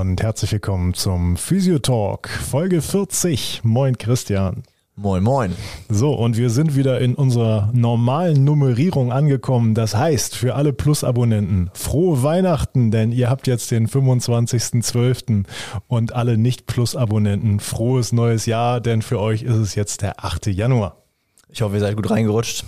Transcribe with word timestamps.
und 0.00 0.22
herzlich 0.22 0.52
willkommen 0.52 0.94
zum 0.94 1.36
Physiotalk, 1.36 2.28
Folge 2.28 2.82
40. 2.82 3.62
Moin 3.64 3.98
Christian. 3.98 4.62
Moin, 4.94 5.24
moin. 5.24 5.52
So, 5.88 6.12
und 6.12 6.36
wir 6.36 6.50
sind 6.50 6.76
wieder 6.76 7.00
in 7.00 7.16
unserer 7.16 7.70
normalen 7.72 8.44
Nummerierung 8.44 9.10
angekommen. 9.10 9.74
Das 9.74 9.96
heißt, 9.96 10.36
für 10.36 10.54
alle 10.54 10.72
Plus-Abonnenten, 10.72 11.70
frohe 11.74 12.22
Weihnachten, 12.22 12.92
denn 12.92 13.10
ihr 13.10 13.28
habt 13.28 13.48
jetzt 13.48 13.72
den 13.72 13.88
25.12. 13.88 15.44
und 15.88 16.12
alle 16.14 16.38
Nicht-Plus-Abonnenten, 16.38 17.58
frohes 17.58 18.12
neues 18.12 18.46
Jahr, 18.46 18.80
denn 18.80 19.02
für 19.02 19.18
euch 19.18 19.42
ist 19.42 19.56
es 19.56 19.74
jetzt 19.74 20.02
der 20.02 20.24
8. 20.24 20.46
Januar. 20.46 21.02
Ich 21.48 21.62
hoffe, 21.62 21.74
ihr 21.74 21.80
seid 21.80 21.96
gut 21.96 22.08
reingerutscht 22.08 22.64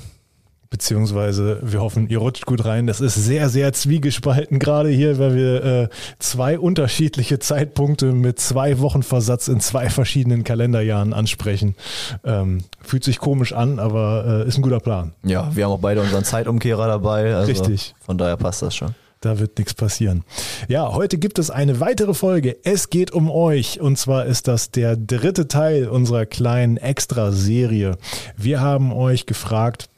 beziehungsweise 0.70 1.58
wir 1.62 1.80
hoffen, 1.80 2.08
ihr 2.08 2.18
rutscht 2.18 2.46
gut 2.46 2.64
rein. 2.64 2.86
Das 2.86 3.00
ist 3.00 3.16
sehr, 3.16 3.48
sehr 3.48 3.72
zwiegespalten 3.72 4.60
gerade 4.60 4.88
hier, 4.88 5.18
weil 5.18 5.34
wir 5.34 5.64
äh, 5.64 5.88
zwei 6.20 6.58
unterschiedliche 6.58 7.40
Zeitpunkte 7.40 8.12
mit 8.12 8.38
zwei 8.38 8.78
Wochen 8.78 9.02
Versatz 9.02 9.48
in 9.48 9.60
zwei 9.60 9.90
verschiedenen 9.90 10.44
Kalenderjahren 10.44 11.12
ansprechen. 11.12 11.74
Ähm, 12.24 12.58
fühlt 12.80 13.02
sich 13.02 13.18
komisch 13.18 13.52
an, 13.52 13.80
aber 13.80 14.44
äh, 14.44 14.48
ist 14.48 14.58
ein 14.58 14.62
guter 14.62 14.80
Plan. 14.80 15.12
Ja, 15.24 15.54
wir 15.54 15.64
haben 15.64 15.72
auch 15.72 15.80
beide 15.80 16.00
unseren 16.00 16.24
Zeitumkehrer 16.24 16.86
dabei. 16.86 17.34
Also 17.34 17.50
Richtig. 17.50 17.94
Von 18.00 18.16
daher 18.16 18.36
passt 18.36 18.62
das 18.62 18.74
schon. 18.74 18.94
Da 19.20 19.38
wird 19.38 19.58
nichts 19.58 19.74
passieren. 19.74 20.24
Ja, 20.66 20.94
heute 20.94 21.18
gibt 21.18 21.38
es 21.38 21.50
eine 21.50 21.78
weitere 21.78 22.14
Folge. 22.14 22.56
Es 22.64 22.88
geht 22.88 23.10
um 23.10 23.30
euch. 23.30 23.78
Und 23.78 23.98
zwar 23.98 24.24
ist 24.24 24.48
das 24.48 24.70
der 24.70 24.96
dritte 24.96 25.46
Teil 25.46 25.88
unserer 25.88 26.24
kleinen 26.24 26.78
Extra-Serie. 26.78 27.98
Wir 28.38 28.62
haben 28.62 28.94
euch 28.94 29.26
gefragt, 29.26 29.89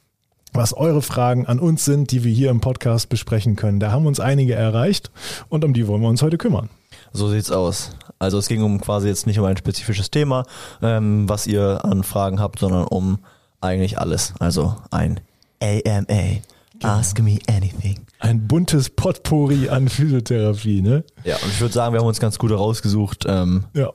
was 0.52 0.72
eure 0.72 1.02
Fragen 1.02 1.46
an 1.46 1.58
uns 1.58 1.84
sind, 1.84 2.10
die 2.10 2.24
wir 2.24 2.32
hier 2.32 2.50
im 2.50 2.60
Podcast 2.60 3.08
besprechen 3.08 3.56
können. 3.56 3.80
Da 3.80 3.90
haben 3.90 4.06
uns 4.06 4.20
einige 4.20 4.54
erreicht 4.54 5.10
und 5.48 5.64
um 5.64 5.72
die 5.72 5.86
wollen 5.86 6.02
wir 6.02 6.08
uns 6.08 6.22
heute 6.22 6.38
kümmern. 6.38 6.68
So 7.12 7.28
sieht's 7.28 7.50
aus. 7.50 7.90
Also 8.18 8.38
es 8.38 8.48
ging 8.48 8.62
um 8.62 8.80
quasi 8.80 9.08
jetzt 9.08 9.26
nicht 9.26 9.38
um 9.38 9.44
ein 9.44 9.56
spezifisches 9.56 10.10
Thema, 10.10 10.44
ähm, 10.80 11.28
was 11.28 11.46
ihr 11.46 11.84
an 11.84 12.02
Fragen 12.04 12.40
habt, 12.40 12.58
sondern 12.58 12.84
um 12.84 13.18
eigentlich 13.60 13.98
alles. 13.98 14.34
Also 14.38 14.76
ein 14.90 15.20
AMA. 15.60 16.40
Genau. 16.82 16.94
Ask 16.94 17.20
me 17.20 17.38
anything. 17.48 18.00
Ein 18.18 18.48
buntes 18.48 18.90
Potpourri 18.90 19.68
an 19.68 19.88
Physiotherapie, 19.88 20.82
ne? 20.82 21.04
Ja, 21.24 21.36
und 21.36 21.48
ich 21.48 21.60
würde 21.60 21.72
sagen, 21.72 21.92
wir 21.92 22.00
haben 22.00 22.06
uns 22.06 22.20
ganz 22.20 22.38
gut 22.38 22.50
herausgesucht. 22.50 23.24
Ähm, 23.28 23.64
ja. 23.74 23.92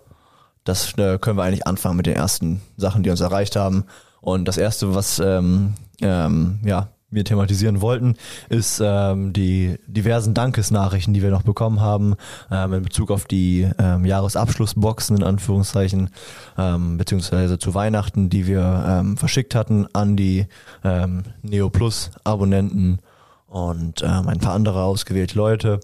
Das 0.63 0.97
äh, 0.97 1.17
können 1.17 1.37
wir 1.37 1.43
eigentlich 1.43 1.67
anfangen 1.67 1.97
mit 1.97 2.05
den 2.05 2.15
ersten 2.15 2.61
Sachen, 2.77 3.03
die 3.03 3.09
uns 3.09 3.21
erreicht 3.21 3.55
haben. 3.55 3.85
Und 4.21 4.47
das 4.47 4.57
erste, 4.57 4.95
was 4.95 5.19
ähm, 5.19 5.73
ähm, 6.01 6.59
ja, 6.63 6.89
wir 7.09 7.23
thematisieren 7.23 7.81
wollten, 7.81 8.15
ist 8.49 8.81
ähm, 8.83 9.31
die 9.31 9.77
diversen 9.87 10.33
Dankesnachrichten, 10.33 11.13
die 11.13 11.21
wir 11.21 11.29
noch 11.29 11.43
bekommen 11.43 11.79
haben 11.79 12.15
ähm, 12.51 12.73
in 12.73 12.83
Bezug 12.83 13.11
auf 13.11 13.25
die 13.25 13.69
ähm, 13.79 14.05
Jahresabschlussboxen 14.05 15.17
in 15.17 15.23
Anführungszeichen, 15.23 16.09
ähm, 16.57 16.97
beziehungsweise 16.97 17.59
zu 17.59 17.73
Weihnachten, 17.73 18.29
die 18.29 18.45
wir 18.45 18.85
ähm, 18.87 19.15
verschickt 19.15 19.55
hatten 19.55 19.87
an 19.93 20.17
die 20.17 20.47
ähm, 20.83 21.23
Neo 21.41 21.69
Plus 21.69 22.11
Abonnenten 22.25 22.99
und 23.47 24.03
ähm, 24.03 24.27
ein 24.27 24.39
paar 24.39 24.53
andere 24.53 24.83
ausgewählte 24.83 25.37
Leute. 25.37 25.79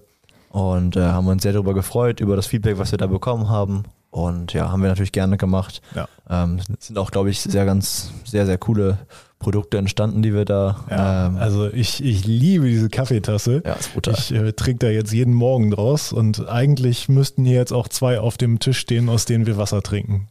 Und 0.49 0.97
äh, 0.97 1.01
haben 1.01 1.25
uns 1.27 1.41
sehr 1.41 1.53
darüber 1.53 1.73
gefreut 1.73 2.19
über 2.19 2.35
das 2.35 2.45
Feedback, 2.45 2.77
was 2.77 2.91
wir 2.91 2.99
da 2.99 3.07
bekommen 3.07 3.49
haben 3.49 3.85
und 4.13 4.53
ja, 4.53 4.71
haben 4.71 4.81
wir 4.83 4.89
natürlich 4.89 5.11
gerne 5.11 5.37
gemacht. 5.37 5.81
Ja. 5.95 6.07
Ähm, 6.29 6.59
sind 6.79 6.99
auch, 6.99 7.09
glaube 7.09 7.31
ich, 7.31 7.41
sehr 7.41 7.65
ganz, 7.65 8.11
sehr, 8.25 8.45
sehr 8.45 8.59
coole 8.59 8.99
Produkte 9.39 9.77
entstanden, 9.79 10.21
die 10.21 10.33
wir 10.33 10.45
da. 10.45 10.85
Ja, 10.89 11.27
ähm, 11.27 11.37
also 11.37 11.67
ich, 11.67 12.03
ich 12.03 12.23
liebe 12.25 12.67
diese 12.67 12.89
Kaffeetasse. 12.89 13.63
Ja, 13.65 13.73
ist 13.73 13.93
brutal. 13.93 14.13
Ich 14.13 14.31
äh, 14.31 14.53
trinke 14.53 14.85
da 14.85 14.91
jetzt 14.91 15.11
jeden 15.11 15.33
Morgen 15.33 15.71
draus 15.71 16.13
und 16.13 16.47
eigentlich 16.47 17.09
müssten 17.09 17.43
hier 17.43 17.57
jetzt 17.57 17.73
auch 17.73 17.87
zwei 17.87 18.19
auf 18.19 18.37
dem 18.37 18.59
Tisch 18.59 18.77
stehen, 18.77 19.09
aus 19.09 19.25
denen 19.25 19.47
wir 19.47 19.57
Wasser 19.57 19.81
trinken. 19.81 20.29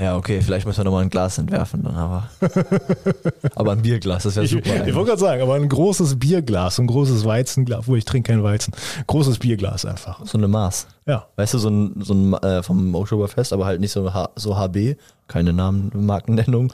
Ja, 0.00 0.16
okay, 0.16 0.40
vielleicht 0.40 0.66
müssen 0.66 0.78
wir 0.78 0.84
nochmal 0.84 1.02
ein 1.02 1.10
Glas 1.10 1.36
entwerfen, 1.36 1.82
dann 1.82 1.94
aber. 1.94 2.30
aber 3.54 3.72
ein 3.72 3.82
Bierglas, 3.82 4.22
das 4.22 4.34
wäre 4.34 4.46
super. 4.46 4.76
Ich, 4.76 4.88
ich 4.88 4.94
wollte 4.94 5.10
gerade 5.10 5.20
sagen, 5.20 5.42
aber 5.42 5.56
ein 5.56 5.68
großes 5.68 6.18
Bierglas, 6.18 6.80
ein 6.80 6.86
großes 6.86 7.26
Weizenglas, 7.26 7.86
wo 7.86 7.96
ich 7.96 8.06
trinke 8.06 8.32
kein 8.32 8.42
Weizen. 8.42 8.72
Großes 9.06 9.38
Bierglas 9.38 9.84
einfach. 9.84 10.24
So 10.24 10.38
eine 10.38 10.48
Maß. 10.48 10.86
Ja. 11.04 11.26
Weißt 11.36 11.52
du, 11.52 11.58
so 11.58 11.68
ein, 11.68 12.00
so 12.00 12.14
ein 12.14 12.32
äh, 12.32 12.62
vom 12.62 12.94
Oktoberfest, 12.94 13.52
aber 13.52 13.66
halt 13.66 13.80
nicht 13.80 13.92
so, 13.92 14.14
H, 14.14 14.30
so 14.36 14.56
HB, 14.56 14.96
keine 15.28 15.52
Namen, 15.52 15.90
Markennennung, 15.94 16.72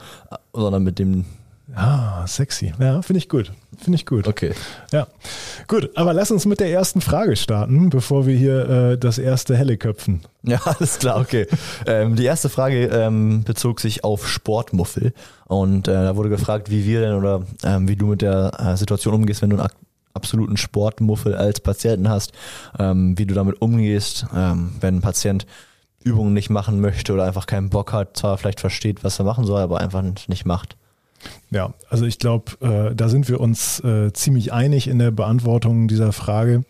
sondern 0.53 0.83
mit 0.83 0.97
dem 0.97 1.25
Ah, 1.75 2.25
sexy. 2.27 2.73
Ja, 2.79 3.01
finde 3.01 3.17
ich 3.17 3.27
gut. 3.27 3.51
Finde 3.77 3.97
ich 3.97 4.05
gut. 4.05 4.27
Okay. 4.27 4.53
Ja. 4.91 5.07
Gut, 5.67 5.91
aber 5.95 6.13
lass 6.13 6.31
uns 6.31 6.45
mit 6.45 6.59
der 6.59 6.71
ersten 6.71 7.01
Frage 7.01 7.35
starten, 7.35 7.89
bevor 7.89 8.25
wir 8.25 8.35
hier 8.35 8.69
äh, 8.69 8.97
das 8.97 9.17
erste 9.17 9.55
Helle 9.55 9.77
köpfen. 9.77 10.21
Ja, 10.47 10.61
alles 10.63 10.99
klar, 10.99 11.19
okay. 11.19 11.45
ähm, 11.87 12.15
die 12.15 12.23
erste 12.23 12.47
Frage 12.47 12.85
ähm, 12.85 13.43
bezog 13.43 13.81
sich 13.81 14.05
auf 14.05 14.29
Sportmuffel. 14.29 15.11
Und 15.43 15.89
äh, 15.89 15.91
da 15.91 16.15
wurde 16.15 16.29
gefragt, 16.29 16.71
wie 16.71 16.85
wir 16.85 17.01
denn 17.01 17.15
oder 17.15 17.41
ähm, 17.65 17.89
wie 17.89 17.97
du 17.97 18.05
mit 18.05 18.21
der 18.21 18.53
äh, 18.57 18.77
Situation 18.77 19.13
umgehst, 19.13 19.41
wenn 19.41 19.49
du 19.49 19.57
einen 19.57 19.67
absoluten 20.13 20.55
Sportmuffel 20.55 21.35
als 21.35 21.59
Patienten 21.59 22.07
hast, 22.07 22.31
ähm, 22.79 23.17
wie 23.17 23.25
du 23.25 23.33
damit 23.33 23.61
umgehst, 23.61 24.25
ähm, 24.33 24.71
wenn 24.79 24.97
ein 24.99 25.01
Patient 25.01 25.45
Übungen 26.01 26.33
nicht 26.33 26.49
machen 26.49 26.79
möchte 26.79 27.11
oder 27.11 27.25
einfach 27.25 27.45
keinen 27.45 27.69
Bock 27.69 27.91
hat, 27.91 28.15
zwar 28.15 28.37
vielleicht 28.37 28.61
versteht, 28.61 29.03
was 29.03 29.19
er 29.19 29.25
machen 29.25 29.45
soll, 29.45 29.59
aber 29.59 29.81
einfach 29.81 30.01
nicht 30.29 30.45
macht. 30.45 30.77
Ja, 31.49 31.73
also 31.89 32.05
ich 32.05 32.19
glaube, 32.19 32.51
äh, 32.61 32.95
da 32.95 33.09
sind 33.09 33.29
wir 33.29 33.39
uns 33.39 33.79
äh, 33.81 34.11
ziemlich 34.13 34.51
einig 34.51 34.87
in 34.87 34.99
der 34.99 35.11
Beantwortung 35.11 35.87
dieser 35.87 36.11
Frage. 36.11 36.63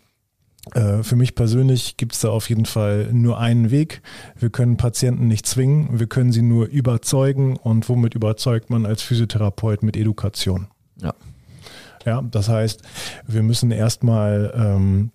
Äh, 0.74 1.02
für 1.02 1.16
mich 1.16 1.34
persönlich 1.34 1.96
gibt 1.96 2.14
es 2.14 2.20
da 2.20 2.30
auf 2.30 2.48
jeden 2.48 2.66
Fall 2.66 3.08
nur 3.12 3.38
einen 3.38 3.70
Weg. 3.70 4.02
Wir 4.38 4.50
können 4.50 4.76
Patienten 4.76 5.26
nicht 5.26 5.46
zwingen, 5.46 5.98
wir 5.98 6.06
können 6.06 6.32
sie 6.32 6.42
nur 6.42 6.66
überzeugen 6.66 7.56
und 7.56 7.88
womit 7.88 8.14
überzeugt 8.14 8.70
man 8.70 8.86
als 8.86 9.02
Physiotherapeut 9.02 9.82
mit 9.82 9.96
Education? 9.96 10.68
Ja. 11.00 11.14
Ja, 12.04 12.22
das 12.22 12.48
heißt, 12.48 12.82
wir 13.26 13.42
müssen 13.42 13.70
erstmal 13.70 14.52
ähm, 14.56 15.10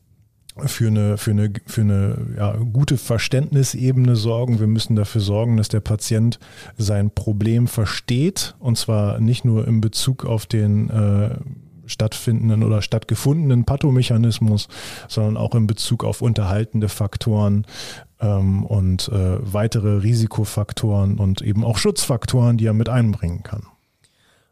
für 0.58 0.88
eine, 0.88 1.18
für 1.18 1.32
eine, 1.32 1.52
für 1.66 1.82
eine 1.82 2.18
ja, 2.38 2.56
gute 2.58 2.98
Verständnisebene 2.98 4.16
sorgen. 4.16 4.60
Wir 4.60 4.68
müssen 4.68 4.96
dafür 4.96 5.22
sorgen, 5.22 5.58
dass 5.58 5.70
der 5.70 5.80
Patient 5.80 6.40
sein 6.78 7.12
Problem 7.12 7.68
versteht 7.68 8.56
und 8.60 8.78
zwar 8.78 9.20
nicht 9.20 9.46
nur 9.46 9.68
in 9.68 9.82
Bezug 9.82 10.26
auf 10.26 10.46
den 10.46 10.90
äh, 10.90 11.36
stattfindenden 11.86 12.64
oder 12.64 12.82
stattgefundenen 12.82 13.66
Pathomechanismus, 13.66 14.68
sondern 15.08 15.38
auch 15.38 15.56
in 15.56 15.68
Bezug 15.68 16.04
auf 16.04 16.22
unterhaltende 16.22 16.90
Faktoren 16.90 17.66
ähm, 18.20 18.64
und 18.66 19.10
äh, 19.10 19.38
weitere 19.42 19.98
Risikofaktoren 19.98 21.18
und 21.20 21.42
eben 21.42 21.64
auch 21.64 21.78
Schutzfaktoren, 21.78 22.58
die 22.58 22.66
er 22.66 22.74
mit 22.74 22.90
einbringen 22.90 23.44
kann. 23.44 23.64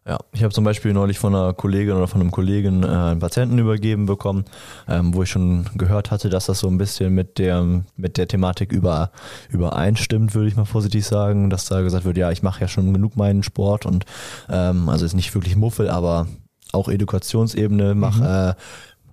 Ja, 0.07 0.17
ich 0.31 0.41
habe 0.41 0.51
zum 0.51 0.63
Beispiel 0.63 0.93
neulich 0.93 1.19
von 1.19 1.35
einer 1.35 1.53
Kollegin 1.53 1.95
oder 1.95 2.07
von 2.07 2.21
einem 2.21 2.31
Kollegen 2.31 2.81
äh, 2.81 2.87
einen 2.87 3.19
Patienten 3.19 3.59
übergeben 3.59 4.07
bekommen, 4.07 4.45
ähm, 4.87 5.13
wo 5.13 5.21
ich 5.21 5.29
schon 5.29 5.69
gehört 5.75 6.09
hatte, 6.09 6.29
dass 6.29 6.47
das 6.47 6.59
so 6.59 6.67
ein 6.67 6.79
bisschen 6.79 7.13
mit 7.13 7.37
der 7.37 7.83
mit 7.97 8.17
der 8.17 8.27
Thematik 8.27 8.71
über 8.71 9.11
übereinstimmt, 9.49 10.33
würde 10.33 10.47
ich 10.47 10.55
mal 10.55 10.65
vorsichtig 10.65 11.05
sagen, 11.05 11.51
dass 11.51 11.65
da 11.65 11.81
gesagt 11.81 12.03
wird, 12.03 12.17
ja, 12.17 12.31
ich 12.31 12.41
mache 12.41 12.61
ja 12.61 12.67
schon 12.67 12.93
genug 12.93 13.15
meinen 13.15 13.43
Sport 13.43 13.85
und 13.85 14.05
ähm, 14.49 14.89
also 14.89 15.05
ist 15.05 15.13
nicht 15.13 15.35
wirklich 15.35 15.55
Muffel, 15.55 15.87
aber 15.87 16.27
auch 16.71 16.89
Edukationsebene, 16.89 17.93
mach 17.93 18.17
mhm. 18.17 18.25
äh, 18.25 18.53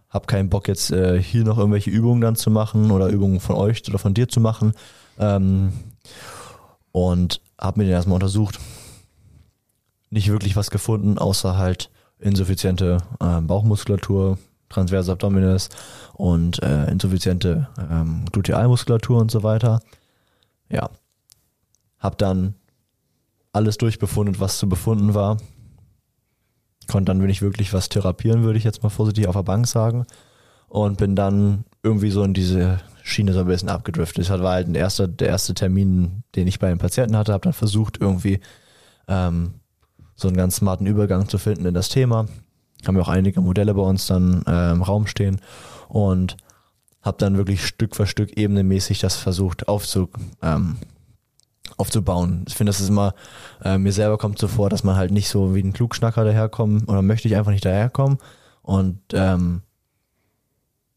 hab 0.09 0.27
keinen 0.27 0.49
Bock 0.49 0.69
jetzt 0.69 0.91
äh, 0.91 1.23
hier 1.23 1.45
noch 1.45 1.59
irgendwelche 1.59 1.91
Übungen 1.91 2.23
dann 2.23 2.35
zu 2.35 2.51
machen 2.51 2.91
oder 2.93 3.09
Übungen 3.09 3.41
von 3.41 3.57
euch 3.57 3.83
oder 3.91 3.99
von 3.99 4.15
dir 4.15 4.29
zu 4.29 4.41
machen 4.41 4.73
ähm, 5.19 5.71
und 6.93 7.43
habe 7.61 7.81
mir 7.81 7.85
den 7.85 7.93
erstmal 7.93 8.15
untersucht 8.15 8.59
nicht 10.11 10.31
wirklich 10.31 10.57
was 10.57 10.71
gefunden, 10.71 11.19
außer 11.19 11.57
halt 11.57 11.91
insuffiziente 12.19 12.99
äh, 13.21 13.41
Bauchmuskulatur, 13.41 14.39
Transverse 14.69 15.13
Abdominis 15.13 15.69
und 16.15 16.63
äh, 16.63 16.91
insuffiziente 16.91 17.69
ähm, 17.79 18.25
Glutealmuskulatur 18.33 19.21
und 19.21 19.31
so 19.31 19.43
weiter. 19.43 19.81
Ja. 20.69 20.91
Hab 21.99 22.19
dann 22.19 22.55
alles 23.53 23.79
durchbefunden, 23.79 24.39
was 24.41 24.59
zu 24.59 24.69
befunden 24.69 25.15
war. 25.15 25.39
Konnte 26.87 27.13
dann 27.13 27.19
nicht 27.19 27.43
wirklich 27.43 27.73
was 27.73 27.89
therapieren, 27.89 28.43
würde 28.43 28.59
ich 28.59 28.65
jetzt 28.65 28.83
mal 28.83 28.89
vorsichtig 28.89 29.27
auf 29.27 29.35
der 29.35 29.43
Bank 29.43 29.67
sagen. 29.67 30.07
Und 30.69 30.99
bin 30.99 31.17
dann 31.17 31.65
irgendwie 31.83 32.11
so 32.11 32.23
in 32.23 32.35
diese 32.35 32.81
Schiene 33.03 33.33
so 33.33 33.41
ein 33.41 33.47
bisschen 33.47 33.71
abgedriftet. 33.71 34.29
Das 34.29 34.41
war 34.41 34.53
halt 34.53 34.69
der 34.69 34.83
erste, 34.83 35.09
der 35.09 35.29
erste 35.29 35.55
Termin, 35.55 36.25
den 36.35 36.47
ich 36.47 36.59
bei 36.59 36.69
den 36.69 36.79
Patienten 36.79 37.17
hatte, 37.17 37.33
habe 37.33 37.45
dann 37.45 37.55
versucht, 37.55 37.99
irgendwie 38.01 38.41
ähm, 39.09 39.55
so 40.19 40.29
einen 40.29 40.37
ganz 40.37 40.57
smarten 40.57 40.87
Übergang 40.87 41.29
zu 41.29 41.39
finden 41.39 41.65
in 41.65 41.75
das 41.75 41.89
Thema. 41.89 42.27
Haben 42.87 42.97
ja 42.97 43.03
auch 43.03 43.09
einige 43.09 43.41
Modelle 43.41 43.73
bei 43.73 43.83
uns 43.83 44.07
dann 44.09 44.43
äh, 44.47 44.73
im 44.73 44.83
Raum 44.83 45.07
stehen 45.07 45.41
und 45.89 46.37
habe 47.03 47.19
dann 47.19 47.37
wirklich 47.37 47.65
Stück 47.65 47.95
für 47.95 48.07
Stück 48.07 48.37
ebenemäßig 48.37 48.99
das 48.99 49.15
versucht 49.17 49.69
aufzu, 49.69 50.09
ähm, 50.43 50.77
aufzubauen. 51.77 52.45
Ich 52.49 52.57
finde, 52.57 52.71
das 52.71 52.81
ist 52.81 52.89
immer, 52.89 53.15
äh, 53.63 53.79
mir 53.79 53.93
selber 53.93 54.19
kommt 54.19 54.39
so 54.39 54.49
vor, 54.49 54.69
dass 54.69 54.83
man 54.83 54.97
halt 54.97 55.13
nicht 55.13 55.29
so 55.29 55.55
wie 55.55 55.63
ein 55.63 55.73
Klugschnacker 55.73 56.25
daherkommt 56.25 56.89
oder 56.89 57.01
möchte 57.03 57.29
ich 57.29 57.37
einfach 57.37 57.53
nicht 57.53 57.65
daherkommen 57.65 58.19
und 58.63 59.01
ähm, 59.13 59.63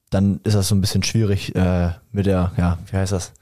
dann 0.09 0.41
ist 0.43 0.55
das 0.55 0.67
so 0.67 0.75
ein 0.75 0.81
bisschen 0.81 1.03
schwierig 1.03 1.55
äh, 1.55 1.91
mit 2.11 2.25
der, 2.25 2.51
ja, 2.57 2.79
wie 2.87 2.97
heißt 2.97 3.11
das? 3.11 3.33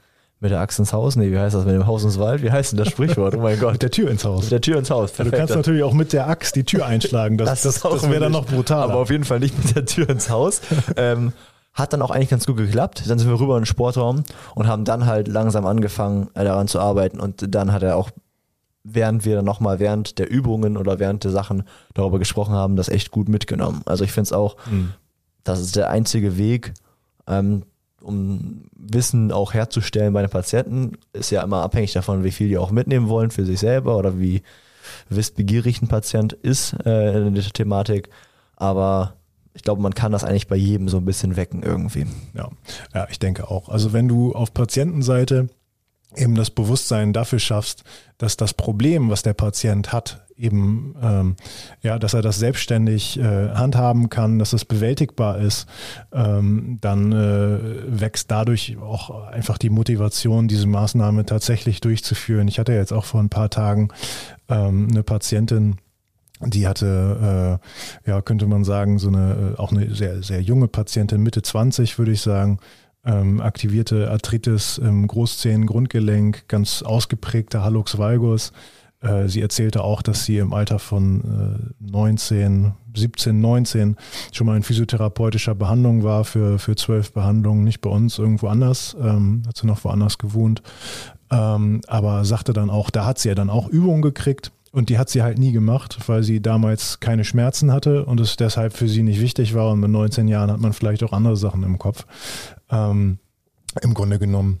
Mit 0.42 0.52
der 0.52 0.60
Axt 0.60 0.78
ins 0.78 0.94
Haus? 0.94 1.16
Nee, 1.16 1.30
wie 1.30 1.38
heißt 1.38 1.54
das? 1.54 1.66
Mit 1.66 1.74
dem 1.74 1.86
Haus 1.86 2.02
ins 2.02 2.18
Wald? 2.18 2.42
Wie 2.42 2.50
heißt 2.50 2.72
denn 2.72 2.78
das 2.78 2.88
Sprichwort? 2.88 3.34
Oh 3.34 3.40
mein 3.40 3.60
Gott. 3.60 3.72
mit 3.72 3.82
der 3.82 3.90
Tür 3.90 4.10
ins 4.10 4.24
Haus. 4.24 4.44
Mit 4.44 4.52
der 4.52 4.60
Tür 4.62 4.78
ins 4.78 4.90
Haus. 4.90 5.12
Perfekt. 5.12 5.34
Du 5.34 5.38
kannst 5.38 5.54
natürlich 5.54 5.82
auch 5.82 5.92
mit 5.92 6.14
der 6.14 6.28
Axt 6.28 6.56
die 6.56 6.64
Tür 6.64 6.86
einschlagen. 6.86 7.36
Das, 7.36 7.62
das, 7.62 7.80
das, 7.80 7.92
das 7.92 8.08
wäre 8.08 8.20
dann 8.20 8.32
noch 8.32 8.46
brutal. 8.46 8.84
Aber 8.84 8.96
auf 8.96 9.10
jeden 9.10 9.24
Fall 9.24 9.38
nicht 9.38 9.56
mit 9.62 9.76
der 9.76 9.84
Tür 9.84 10.08
ins 10.08 10.30
Haus. 10.30 10.62
ähm, 10.96 11.34
hat 11.74 11.92
dann 11.92 12.00
auch 12.00 12.10
eigentlich 12.10 12.30
ganz 12.30 12.46
gut 12.46 12.56
geklappt. 12.56 13.02
Dann 13.06 13.18
sind 13.18 13.28
wir 13.28 13.38
rüber 13.38 13.56
in 13.56 13.62
den 13.62 13.66
Sportraum 13.66 14.24
und 14.54 14.66
haben 14.66 14.86
dann 14.86 15.04
halt 15.04 15.28
langsam 15.28 15.66
angefangen, 15.66 16.30
äh, 16.32 16.44
daran 16.44 16.68
zu 16.68 16.80
arbeiten. 16.80 17.20
Und 17.20 17.54
dann 17.54 17.70
hat 17.70 17.82
er 17.82 17.96
auch, 17.96 18.10
während 18.82 19.26
wir 19.26 19.36
dann 19.36 19.44
nochmal 19.44 19.78
während 19.78 20.18
der 20.18 20.30
Übungen 20.30 20.78
oder 20.78 20.98
während 20.98 21.22
der 21.22 21.32
Sachen 21.32 21.64
darüber 21.92 22.18
gesprochen 22.18 22.54
haben, 22.54 22.76
das 22.76 22.88
echt 22.88 23.10
gut 23.10 23.28
mitgenommen. 23.28 23.82
Also 23.84 24.04
ich 24.04 24.12
finde 24.12 24.28
es 24.28 24.32
auch, 24.32 24.56
mhm. 24.70 24.94
das 25.44 25.60
ist 25.60 25.76
der 25.76 25.90
einzige 25.90 26.38
Weg, 26.38 26.72
ähm, 27.26 27.64
um 28.00 28.62
Wissen 28.76 29.32
auch 29.32 29.54
herzustellen 29.54 30.12
bei 30.12 30.22
den 30.22 30.30
Patienten, 30.30 30.92
ist 31.12 31.30
ja 31.30 31.42
immer 31.42 31.62
abhängig 31.62 31.92
davon, 31.92 32.24
wie 32.24 32.30
viel 32.30 32.48
die 32.48 32.58
auch 32.58 32.70
mitnehmen 32.70 33.08
wollen 33.08 33.30
für 33.30 33.44
sich 33.44 33.60
selber 33.60 33.96
oder 33.96 34.18
wie 34.18 34.42
wissbegierig 35.08 35.82
ein 35.82 35.88
Patient 35.88 36.32
ist 36.32 36.74
äh, 36.84 37.26
in 37.26 37.34
der 37.34 37.44
Thematik. 37.44 38.08
Aber 38.56 39.14
ich 39.54 39.62
glaube, 39.62 39.82
man 39.82 39.94
kann 39.94 40.12
das 40.12 40.24
eigentlich 40.24 40.48
bei 40.48 40.56
jedem 40.56 40.88
so 40.88 40.96
ein 40.96 41.04
bisschen 41.04 41.36
wecken 41.36 41.62
irgendwie. 41.62 42.06
Ja, 42.34 42.50
ja 42.94 43.06
ich 43.10 43.18
denke 43.18 43.50
auch. 43.50 43.68
Also 43.68 43.92
wenn 43.92 44.08
du 44.08 44.32
auf 44.32 44.54
Patientenseite 44.54 45.48
eben 46.16 46.34
das 46.34 46.50
Bewusstsein 46.50 47.12
dafür 47.12 47.38
schaffst, 47.38 47.84
dass 48.18 48.36
das 48.36 48.54
Problem, 48.54 49.10
was 49.10 49.22
der 49.22 49.34
Patient 49.34 49.92
hat, 49.92 50.26
eben 50.36 50.94
ähm, 51.02 51.36
ja, 51.82 51.98
dass 51.98 52.14
er 52.14 52.22
das 52.22 52.38
selbstständig 52.38 53.18
äh, 53.18 53.50
handhaben 53.50 54.08
kann, 54.08 54.38
dass 54.38 54.52
es 54.52 54.64
bewältigbar 54.64 55.38
ist, 55.38 55.66
ähm, 56.12 56.78
dann 56.80 57.12
äh, 57.12 58.00
wächst 58.00 58.30
dadurch 58.30 58.78
auch 58.78 59.26
einfach 59.28 59.58
die 59.58 59.70
Motivation, 59.70 60.48
diese 60.48 60.66
Maßnahme 60.66 61.26
tatsächlich 61.26 61.80
durchzuführen. 61.80 62.48
Ich 62.48 62.58
hatte 62.58 62.72
jetzt 62.72 62.92
auch 62.92 63.04
vor 63.04 63.20
ein 63.20 63.28
paar 63.28 63.50
Tagen 63.50 63.88
ähm, 64.48 64.88
eine 64.90 65.02
Patientin, 65.02 65.76
die 66.40 66.66
hatte, 66.66 67.60
äh, 68.06 68.10
ja, 68.10 68.22
könnte 68.22 68.46
man 68.46 68.64
sagen, 68.64 68.98
so 68.98 69.08
eine, 69.08 69.54
äh, 69.56 69.58
auch 69.58 69.72
eine 69.72 69.94
sehr, 69.94 70.22
sehr 70.22 70.40
junge 70.40 70.68
Patientin, 70.68 71.22
Mitte 71.22 71.42
20, 71.42 71.98
würde 71.98 72.12
ich 72.12 72.22
sagen, 72.22 72.58
ähm, 73.04 73.40
aktivierte 73.40 74.10
Arthritis 74.10 74.78
im 74.78 75.06
Großzehengrundgelenk, 75.06 76.48
ganz 76.48 76.82
ausgeprägter 76.82 77.62
Hallux 77.62 77.98
valgus. 77.98 78.52
Äh, 79.00 79.28
sie 79.28 79.40
erzählte 79.40 79.82
auch, 79.82 80.02
dass 80.02 80.24
sie 80.24 80.38
im 80.38 80.52
Alter 80.52 80.78
von 80.78 81.72
äh, 81.80 81.90
19, 81.90 82.72
17, 82.94 83.40
19 83.40 83.96
schon 84.32 84.46
mal 84.46 84.56
in 84.56 84.62
physiotherapeutischer 84.62 85.54
Behandlung 85.54 86.02
war 86.02 86.24
für, 86.24 86.58
für 86.58 86.76
zwölf 86.76 87.12
Behandlungen, 87.12 87.64
nicht 87.64 87.80
bei 87.80 87.90
uns, 87.90 88.18
irgendwo 88.18 88.48
anders, 88.48 88.96
ähm, 89.00 89.42
hat 89.46 89.56
sie 89.56 89.66
noch 89.66 89.84
woanders 89.84 90.18
gewohnt. 90.18 90.62
Ähm, 91.30 91.80
aber 91.86 92.24
sagte 92.24 92.52
dann 92.52 92.70
auch, 92.70 92.90
da 92.90 93.06
hat 93.06 93.18
sie 93.18 93.28
ja 93.28 93.34
dann 93.34 93.50
auch 93.50 93.68
Übungen 93.68 94.02
gekriegt 94.02 94.52
und 94.72 94.88
die 94.88 94.98
hat 94.98 95.08
sie 95.08 95.22
halt 95.22 95.38
nie 95.38 95.52
gemacht, 95.52 95.98
weil 96.06 96.22
sie 96.22 96.40
damals 96.40 97.00
keine 97.00 97.24
Schmerzen 97.24 97.72
hatte 97.72 98.04
und 98.04 98.20
es 98.20 98.36
deshalb 98.36 98.72
für 98.72 98.88
sie 98.88 99.02
nicht 99.02 99.20
wichtig 99.20 99.54
war. 99.54 99.72
Und 99.72 99.80
mit 99.80 99.90
19 99.90 100.28
Jahren 100.28 100.50
hat 100.50 100.60
man 100.60 100.72
vielleicht 100.72 101.02
auch 101.02 101.12
andere 101.12 101.36
Sachen 101.36 101.62
im 101.62 101.78
Kopf. 101.78 102.06
Ähm, 102.70 103.18
Im 103.82 103.94
Grunde 103.94 104.18
genommen 104.18 104.60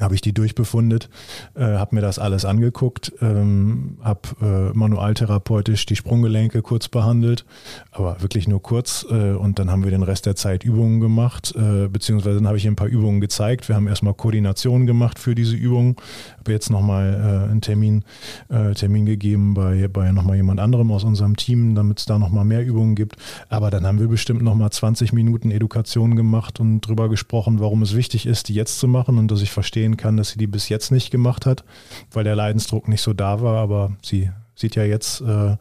habe 0.00 0.14
ich 0.14 0.20
die 0.20 0.32
durchbefundet, 0.32 1.08
äh, 1.54 1.64
habe 1.64 1.94
mir 1.94 2.00
das 2.00 2.18
alles 2.18 2.44
angeguckt, 2.44 3.12
ähm, 3.20 3.98
habe 4.02 4.20
äh, 4.40 4.76
manualtherapeutisch 4.76 5.86
die 5.86 5.96
Sprunggelenke 5.96 6.62
kurz 6.62 6.88
behandelt, 6.88 7.44
aber 7.92 8.20
wirklich 8.20 8.48
nur 8.48 8.62
kurz 8.62 9.06
äh, 9.10 9.32
und 9.32 9.58
dann 9.58 9.70
haben 9.70 9.84
wir 9.84 9.90
den 9.90 10.02
Rest 10.02 10.26
der 10.26 10.36
Zeit 10.36 10.64
Übungen 10.64 11.00
gemacht, 11.00 11.54
äh, 11.56 11.88
beziehungsweise 11.88 12.36
dann 12.36 12.46
habe 12.46 12.58
ich 12.58 12.66
ein 12.66 12.76
paar 12.76 12.88
Übungen 12.88 13.20
gezeigt. 13.20 13.68
Wir 13.68 13.76
haben 13.76 13.88
erstmal 13.88 14.14
Koordination 14.14 14.86
gemacht 14.86 15.18
für 15.18 15.34
diese 15.34 15.56
Übungen, 15.56 15.96
habe 16.38 16.52
jetzt 16.52 16.70
nochmal 16.70 17.14
äh, 17.14 17.50
einen 17.50 17.60
Termin, 17.60 18.04
äh, 18.48 18.74
Termin 18.74 19.06
gegeben 19.06 19.54
bei, 19.54 19.88
bei 19.88 20.12
nochmal 20.12 20.36
jemand 20.36 20.60
anderem 20.60 20.90
aus 20.90 21.04
unserem 21.04 21.36
Team, 21.36 21.74
damit 21.74 22.00
es 22.00 22.04
da 22.06 22.18
nochmal 22.18 22.44
mehr 22.44 22.64
Übungen 22.64 22.94
gibt, 22.94 23.16
aber 23.48 23.70
dann 23.70 23.86
haben 23.86 23.98
wir 23.98 24.08
bestimmt 24.08 24.42
nochmal 24.42 24.70
20 24.70 25.12
Minuten 25.12 25.50
Education 25.50 26.16
gemacht 26.16 26.60
und 26.60 26.80
drüber 26.82 27.08
gesprochen, 27.08 27.60
warum 27.60 27.82
es 27.82 27.96
wichtig 27.96 28.26
ist, 28.26 28.48
die 28.48 28.54
jetzt 28.54 28.78
zu 28.78 28.88
machen 28.88 29.18
und 29.18 29.30
dass 29.30 29.42
ich 29.42 29.50
verstehe, 29.50 29.85
verstehen 29.86 29.96
kann, 29.96 30.16
dass 30.16 30.30
sie 30.30 30.38
die 30.38 30.46
bis 30.46 30.68
jetzt 30.68 30.90
nicht 30.90 31.10
gemacht 31.10 31.46
hat, 31.46 31.64
weil 32.12 32.24
der 32.24 32.36
Leidensdruck 32.36 32.88
nicht 32.88 33.02
so 33.02 33.12
da 33.12 33.40
war, 33.40 33.56
aber 33.56 33.96
sie 34.02 34.30
sieht 34.54 34.74
ja 34.74 34.84
jetzt, 34.84 35.20
äh, 35.20 35.56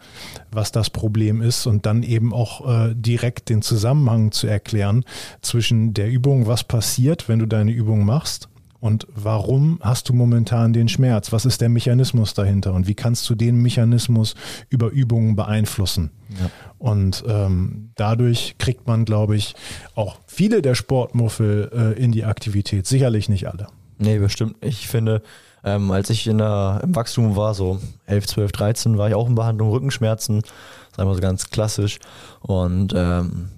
was 0.51 0.71
das 0.71 0.89
Problem 0.89 1.41
ist 1.41 1.67
und 1.67 1.85
dann 1.85 2.01
eben 2.01 2.33
auch 2.33 2.65
äh, 2.67 2.93
direkt 2.95 3.49
den 3.49 3.61
Zusammenhang 3.61 4.31
zu 4.31 4.47
erklären 4.47 5.03
zwischen 5.41 5.93
der 5.93 6.09
Übung, 6.09 6.47
was 6.47 6.63
passiert, 6.63 7.27
wenn 7.27 7.39
du 7.39 7.45
deine 7.45 7.71
Übung 7.71 8.05
machst 8.05 8.47
und 8.85 9.07
warum 9.15 9.79
hast 9.81 10.09
du 10.09 10.13
momentan 10.13 10.71
den 10.71 10.87
Schmerz? 10.87 11.31
Was 11.31 11.45
ist 11.45 11.59
der 11.59 11.69
Mechanismus 11.69 12.35
dahinter 12.35 12.73
und 12.73 12.87
wie 12.87 12.93
kannst 12.93 13.27
du 13.27 13.33
den 13.33 13.59
Mechanismus 13.61 14.35
über 14.69 14.91
Übungen 14.91 15.35
beeinflussen? 15.35 16.11
Ja. 16.39 16.51
Und 16.77 17.23
ähm, 17.27 17.89
dadurch 17.95 18.55
kriegt 18.59 18.85
man, 18.85 19.03
glaube 19.03 19.37
ich, 19.37 19.55
auch 19.95 20.19
viele 20.27 20.61
der 20.61 20.75
Sportmuffel 20.75 21.71
äh, 21.73 21.99
in 21.99 22.11
die 22.11 22.25
Aktivität. 22.25 22.85
Sicherlich 22.85 23.27
nicht 23.27 23.47
alle. 23.47 23.67
Nee, 23.97 24.19
bestimmt. 24.19 24.57
Ich 24.61 24.87
finde, 24.87 25.21
ähm, 25.63 25.91
als 25.91 26.09
ich 26.09 26.27
in 26.27 26.37
der, 26.37 26.81
im 26.83 26.95
Wachstum 26.95 27.35
war, 27.35 27.53
so 27.53 27.79
11, 28.05 28.27
12, 28.27 28.51
13, 28.51 28.97
war 28.97 29.09
ich 29.09 29.15
auch 29.15 29.27
in 29.27 29.35
Behandlung 29.35 29.71
Rückenschmerzen. 29.71 30.41
Das 30.41 30.51
ist 30.91 30.99
einfach 30.99 31.15
so 31.15 31.21
ganz 31.21 31.49
klassisch. 31.49 31.99
Und 32.41 32.93
ähm, 32.95 33.49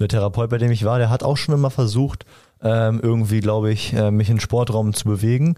der 0.00 0.08
Therapeut, 0.08 0.50
bei 0.50 0.58
dem 0.58 0.70
ich 0.72 0.84
war, 0.84 0.98
der 0.98 1.10
hat 1.10 1.22
auch 1.22 1.36
schon 1.36 1.54
immer 1.54 1.70
versucht, 1.70 2.24
ähm, 2.62 3.00
irgendwie, 3.02 3.40
glaube 3.40 3.70
ich, 3.72 3.92
äh, 3.92 4.10
mich 4.10 4.28
in 4.30 4.36
den 4.36 4.40
Sportraum 4.40 4.94
zu 4.94 5.04
bewegen. 5.04 5.56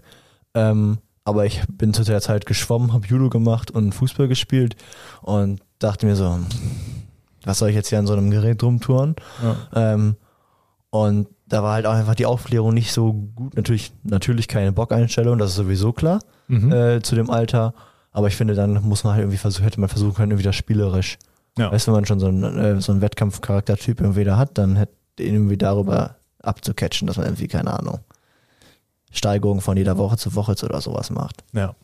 Ähm, 0.53 0.97
aber 1.23 1.45
ich 1.45 1.61
bin 1.67 1.93
zu 1.93 2.03
der 2.03 2.21
Zeit 2.21 2.45
geschwommen, 2.45 2.93
habe 2.93 3.07
Judo 3.07 3.29
gemacht 3.29 3.71
und 3.71 3.93
Fußball 3.93 4.27
gespielt 4.27 4.75
und 5.21 5.61
dachte 5.79 6.05
mir 6.05 6.15
so, 6.15 6.39
was 7.43 7.59
soll 7.59 7.69
ich 7.69 7.75
jetzt 7.75 7.89
hier 7.89 7.99
an 7.99 8.07
so 8.07 8.13
einem 8.13 8.29
Gerät 8.29 8.61
rumtouren? 8.61 9.15
Ja. 9.41 9.93
Ähm, 9.93 10.17
und 10.91 11.27
da 11.47 11.63
war 11.63 11.73
halt 11.73 11.85
auch 11.85 11.93
einfach 11.93 12.15
die 12.15 12.25
Aufklärung 12.25 12.73
nicht 12.73 12.91
so 12.91 13.13
gut. 13.13 13.55
Natürlich, 13.55 13.93
natürlich 14.03 14.47
keine 14.47 14.71
Bockeinstellung, 14.71 15.37
das 15.37 15.51
ist 15.51 15.57
sowieso 15.57 15.93
klar 15.93 16.19
mhm. 16.47 16.71
äh, 16.71 17.01
zu 17.01 17.15
dem 17.15 17.29
Alter. 17.29 17.73
Aber 18.11 18.27
ich 18.27 18.35
finde, 18.35 18.55
dann 18.55 18.81
muss 18.83 19.03
man 19.03 19.13
halt 19.13 19.23
irgendwie 19.23 19.37
versuchen, 19.37 19.63
hätte 19.63 19.79
man 19.79 19.89
versuchen 19.89 20.13
können, 20.13 20.31
irgendwie 20.31 20.45
das 20.45 20.55
spielerisch. 20.55 21.17
Ja. 21.57 21.71
Weißt 21.71 21.87
du, 21.87 21.91
wenn 21.91 21.97
man 21.97 22.05
schon 22.05 22.19
so 22.19 22.27
einen, 22.27 22.57
äh, 22.57 22.81
so 22.81 22.91
einen 22.91 23.01
Wettkampfcharaktertyp 23.01 24.01
irgendwie 24.01 24.23
da 24.23 24.37
hat, 24.37 24.57
dann 24.57 24.75
hätte 24.75 24.93
irgendwie 25.19 25.57
darüber 25.57 26.15
abzucatchen, 26.41 27.07
dass 27.07 27.17
man 27.17 27.27
irgendwie, 27.27 27.47
keine 27.47 27.77
Ahnung, 27.77 27.99
Steigerungen 29.11 29.61
von 29.61 29.77
jeder 29.77 29.97
Woche 29.97 30.17
zu 30.17 30.35
Woche 30.35 30.55
oder 30.63 30.81
sowas 30.81 31.09
macht. 31.09 31.43
Ja. 31.53 31.75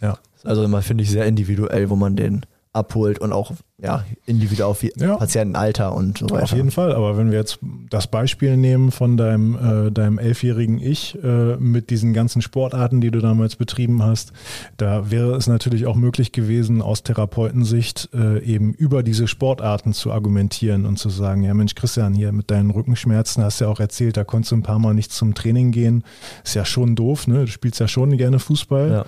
Ja. 0.00 0.18
Also 0.42 0.64
immer 0.64 0.82
finde 0.82 1.04
ich 1.04 1.10
sehr 1.10 1.26
individuell, 1.26 1.88
wo 1.88 1.96
man 1.96 2.16
den 2.16 2.44
abholt 2.72 3.18
und 3.20 3.32
auch 3.32 3.52
ja, 3.82 4.04
individuell 4.24 4.70
auf 4.70 4.84
ja. 4.84 5.16
Patientenalter 5.16 5.94
und 5.94 6.18
so 6.18 6.30
weiter. 6.30 6.44
Auf 6.44 6.52
jeden 6.52 6.70
Fall, 6.70 6.94
aber 6.94 7.16
wenn 7.16 7.32
wir 7.32 7.38
jetzt 7.38 7.58
das 7.90 8.06
Beispiel 8.06 8.56
nehmen 8.56 8.92
von 8.92 9.16
deinem, 9.16 9.88
äh, 9.88 9.90
deinem 9.90 10.18
elfjährigen 10.18 10.80
Ich 10.80 11.18
äh, 11.24 11.56
mit 11.56 11.90
diesen 11.90 12.12
ganzen 12.12 12.40
Sportarten, 12.40 13.00
die 13.00 13.10
du 13.10 13.20
damals 13.20 13.56
betrieben 13.56 14.02
hast, 14.02 14.32
da 14.76 15.10
wäre 15.10 15.34
es 15.34 15.48
natürlich 15.48 15.86
auch 15.86 15.96
möglich 15.96 16.30
gewesen, 16.30 16.82
aus 16.82 17.02
Therapeutensicht 17.02 18.10
äh, 18.14 18.38
eben 18.44 18.74
über 18.74 19.02
diese 19.02 19.26
Sportarten 19.26 19.92
zu 19.92 20.12
argumentieren 20.12 20.86
und 20.86 20.98
zu 20.98 21.10
sagen, 21.10 21.42
ja 21.42 21.52
Mensch 21.52 21.74
Christian, 21.74 22.14
hier 22.14 22.30
mit 22.30 22.52
deinen 22.52 22.70
Rückenschmerzen 22.70 23.42
hast 23.42 23.60
du 23.60 23.64
ja 23.64 23.70
auch 23.72 23.80
erzählt, 23.80 24.16
da 24.16 24.22
konntest 24.22 24.52
du 24.52 24.56
ein 24.56 24.62
paar 24.62 24.78
Mal 24.78 24.94
nicht 24.94 25.10
zum 25.10 25.34
Training 25.34 25.72
gehen. 25.72 26.04
Ist 26.44 26.54
ja 26.54 26.64
schon 26.64 26.94
doof, 26.94 27.26
ne? 27.26 27.40
Du 27.40 27.48
spielst 27.48 27.80
ja 27.80 27.88
schon 27.88 28.16
gerne 28.16 28.38
Fußball. 28.38 28.90
Ja. 28.90 29.04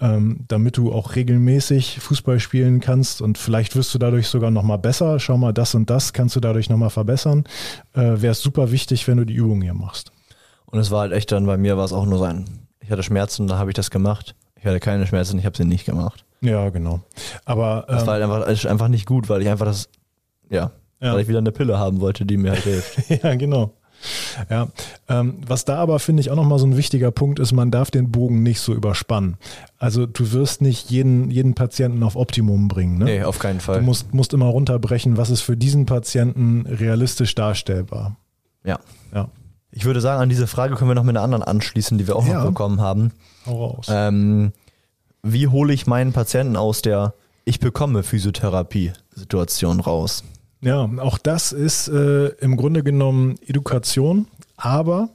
Ähm, 0.00 0.44
damit 0.46 0.76
du 0.76 0.92
auch 0.92 1.16
regelmäßig 1.16 1.98
Fußball 1.98 2.38
spielen 2.38 2.78
kannst 2.78 3.20
und 3.20 3.36
vielleicht 3.36 3.74
wirst 3.74 3.92
du 3.92 3.98
dadurch 4.08 4.28
sogar 4.28 4.50
nochmal 4.50 4.78
besser. 4.78 5.20
Schau 5.20 5.36
mal, 5.36 5.52
das 5.52 5.74
und 5.74 5.90
das 5.90 6.12
kannst 6.12 6.34
du 6.34 6.40
dadurch 6.40 6.70
nochmal 6.70 6.90
verbessern. 6.90 7.44
Äh, 7.94 8.00
Wäre 8.20 8.32
es 8.32 8.40
super 8.40 8.72
wichtig, 8.72 9.06
wenn 9.06 9.18
du 9.18 9.24
die 9.24 9.34
Übungen 9.34 9.62
hier 9.62 9.74
machst. 9.74 10.12
Und 10.66 10.78
es 10.78 10.90
war 10.90 11.00
halt 11.00 11.12
echt 11.12 11.30
dann, 11.32 11.46
bei 11.46 11.56
mir 11.56 11.76
war 11.76 11.84
es 11.84 11.92
auch 11.92 12.06
nur 12.06 12.18
sein, 12.18 12.44
ich 12.80 12.90
hatte 12.90 13.02
Schmerzen, 13.02 13.46
da 13.46 13.58
habe 13.58 13.70
ich 13.70 13.74
das 13.74 13.90
gemacht. 13.90 14.34
Ich 14.56 14.64
hatte 14.66 14.80
keine 14.80 15.06
Schmerzen, 15.06 15.38
ich 15.38 15.46
habe 15.46 15.56
sie 15.56 15.64
nicht 15.64 15.84
gemacht. 15.84 16.24
Ja, 16.40 16.68
genau. 16.70 17.00
Aber 17.44 17.84
das 17.88 18.02
ähm, 18.02 18.06
war 18.06 18.14
halt 18.14 18.22
einfach, 18.24 18.70
einfach 18.70 18.88
nicht 18.88 19.06
gut, 19.06 19.28
weil 19.28 19.42
ich 19.42 19.48
einfach 19.48 19.66
das, 19.66 19.88
ja, 20.50 20.72
ja, 21.00 21.12
weil 21.12 21.20
ich 21.20 21.28
wieder 21.28 21.38
eine 21.38 21.52
Pille 21.52 21.78
haben 21.78 22.00
wollte, 22.00 22.24
die 22.24 22.36
mir 22.36 22.52
halt 22.52 22.64
hilft. 22.64 23.10
ja, 23.22 23.34
genau. 23.34 23.74
Ja, 24.48 24.68
ähm, 25.08 25.38
was 25.46 25.64
da 25.64 25.76
aber 25.76 25.98
finde 25.98 26.20
ich 26.20 26.30
auch 26.30 26.36
nochmal 26.36 26.58
so 26.58 26.66
ein 26.66 26.76
wichtiger 26.76 27.10
Punkt 27.10 27.38
ist, 27.38 27.52
man 27.52 27.70
darf 27.70 27.90
den 27.90 28.10
Bogen 28.10 28.42
nicht 28.42 28.60
so 28.60 28.74
überspannen. 28.74 29.36
Also 29.78 30.06
du 30.06 30.32
wirst 30.32 30.62
nicht 30.62 30.90
jeden, 30.90 31.30
jeden 31.30 31.54
Patienten 31.54 32.02
auf 32.02 32.16
Optimum 32.16 32.68
bringen. 32.68 32.98
Ne? 32.98 33.04
Nee, 33.04 33.22
auf 33.24 33.38
keinen 33.38 33.60
Fall. 33.60 33.80
Du 33.80 33.84
musst, 33.84 34.14
musst 34.14 34.32
immer 34.32 34.46
runterbrechen, 34.46 35.16
was 35.16 35.30
ist 35.30 35.42
für 35.42 35.56
diesen 35.56 35.86
Patienten 35.86 36.66
realistisch 36.66 37.34
darstellbar. 37.34 38.16
Ja. 38.64 38.78
ja. 39.14 39.28
Ich 39.70 39.84
würde 39.84 40.00
sagen, 40.00 40.22
an 40.22 40.28
diese 40.28 40.46
Frage 40.46 40.76
können 40.76 40.90
wir 40.90 40.94
noch 40.94 41.04
mit 41.04 41.16
einer 41.16 41.24
anderen 41.24 41.42
anschließen, 41.42 41.98
die 41.98 42.06
wir 42.06 42.16
auch 42.16 42.26
ja. 42.26 42.38
noch 42.38 42.46
bekommen 42.46 42.80
haben. 42.80 43.12
Hau 43.46 43.66
raus. 43.66 43.86
Ähm, 43.90 44.52
wie 45.22 45.48
hole 45.48 45.72
ich 45.72 45.86
meinen 45.86 46.12
Patienten 46.12 46.56
aus 46.56 46.82
der 46.82 47.14
Ich 47.44 47.60
bekomme 47.60 48.02
Physiotherapie-Situation 48.02 49.80
raus? 49.80 50.24
Ja, 50.60 50.88
auch 50.98 51.18
das 51.18 51.52
ist 51.52 51.88
äh, 51.88 52.28
im 52.40 52.56
Grunde 52.56 52.82
genommen 52.82 53.36
Education, 53.46 54.26
aber 54.56 55.10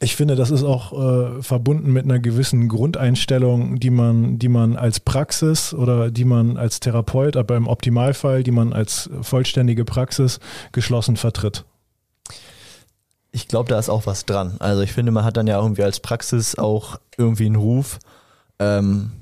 ich 0.00 0.16
finde, 0.16 0.36
das 0.36 0.50
ist 0.50 0.62
auch 0.62 0.92
äh, 0.92 1.42
verbunden 1.42 1.92
mit 1.92 2.04
einer 2.04 2.18
gewissen 2.18 2.68
Grundeinstellung, 2.68 3.78
die 3.78 3.90
man, 3.90 4.38
die 4.38 4.48
man 4.48 4.76
als 4.76 5.00
Praxis 5.00 5.74
oder 5.74 6.10
die 6.10 6.24
man 6.24 6.56
als 6.56 6.80
Therapeut, 6.80 7.36
aber 7.36 7.56
im 7.56 7.68
Optimalfall, 7.68 8.42
die 8.42 8.52
man 8.52 8.72
als 8.72 9.10
vollständige 9.20 9.84
Praxis 9.84 10.40
geschlossen 10.72 11.16
vertritt. 11.16 11.64
Ich 13.32 13.48
glaube, 13.48 13.68
da 13.68 13.78
ist 13.78 13.90
auch 13.90 14.06
was 14.06 14.26
dran. 14.26 14.56
Also 14.60 14.82
ich 14.82 14.92
finde, 14.92 15.12
man 15.12 15.24
hat 15.24 15.36
dann 15.36 15.46
ja 15.46 15.60
irgendwie 15.60 15.82
als 15.82 16.00
Praxis 16.00 16.56
auch 16.56 16.98
irgendwie 17.16 17.46
einen 17.46 17.56
Ruf. 17.56 17.98
Ähm, 18.58 19.12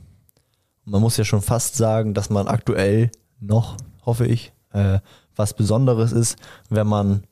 man 0.84 1.00
muss 1.00 1.16
ja 1.16 1.24
schon 1.24 1.42
fast 1.42 1.76
sagen, 1.76 2.14
dass 2.14 2.30
man 2.30 2.48
aktuell 2.48 3.10
noch, 3.40 3.76
hoffe 4.04 4.26
ich, 4.26 4.52
äh, 4.72 5.00
was 5.40 5.54
Besonderes 5.54 6.12
ist, 6.12 6.36
wenn 6.68 6.86
man 6.86 7.24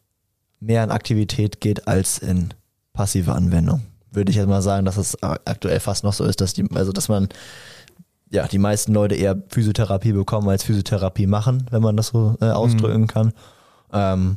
mehr 0.60 0.82
in 0.82 0.90
Aktivität 0.90 1.60
geht 1.60 1.86
als 1.86 2.18
in 2.18 2.54
passive 2.92 3.32
Anwendung. 3.32 3.82
Würde 4.10 4.30
ich 4.30 4.36
jetzt 4.36 4.48
mal 4.48 4.62
sagen, 4.62 4.84
dass 4.84 4.96
es 4.96 5.22
aktuell 5.22 5.80
fast 5.80 6.02
noch 6.02 6.12
so 6.12 6.24
ist, 6.24 6.40
dass 6.40 6.54
die, 6.54 6.68
also 6.74 6.92
dass 6.92 7.08
man 7.08 7.28
ja 8.30 8.46
die 8.46 8.58
meisten 8.58 8.92
Leute 8.92 9.14
eher 9.14 9.40
Physiotherapie 9.48 10.12
bekommen 10.12 10.48
als 10.48 10.64
Physiotherapie 10.64 11.26
machen, 11.26 11.66
wenn 11.70 11.82
man 11.82 11.96
das 11.96 12.08
so 12.08 12.36
äh, 12.40 12.46
ausdrücken 12.46 13.02
mhm. 13.02 13.06
kann. 13.06 13.32
Ähm, 13.92 14.36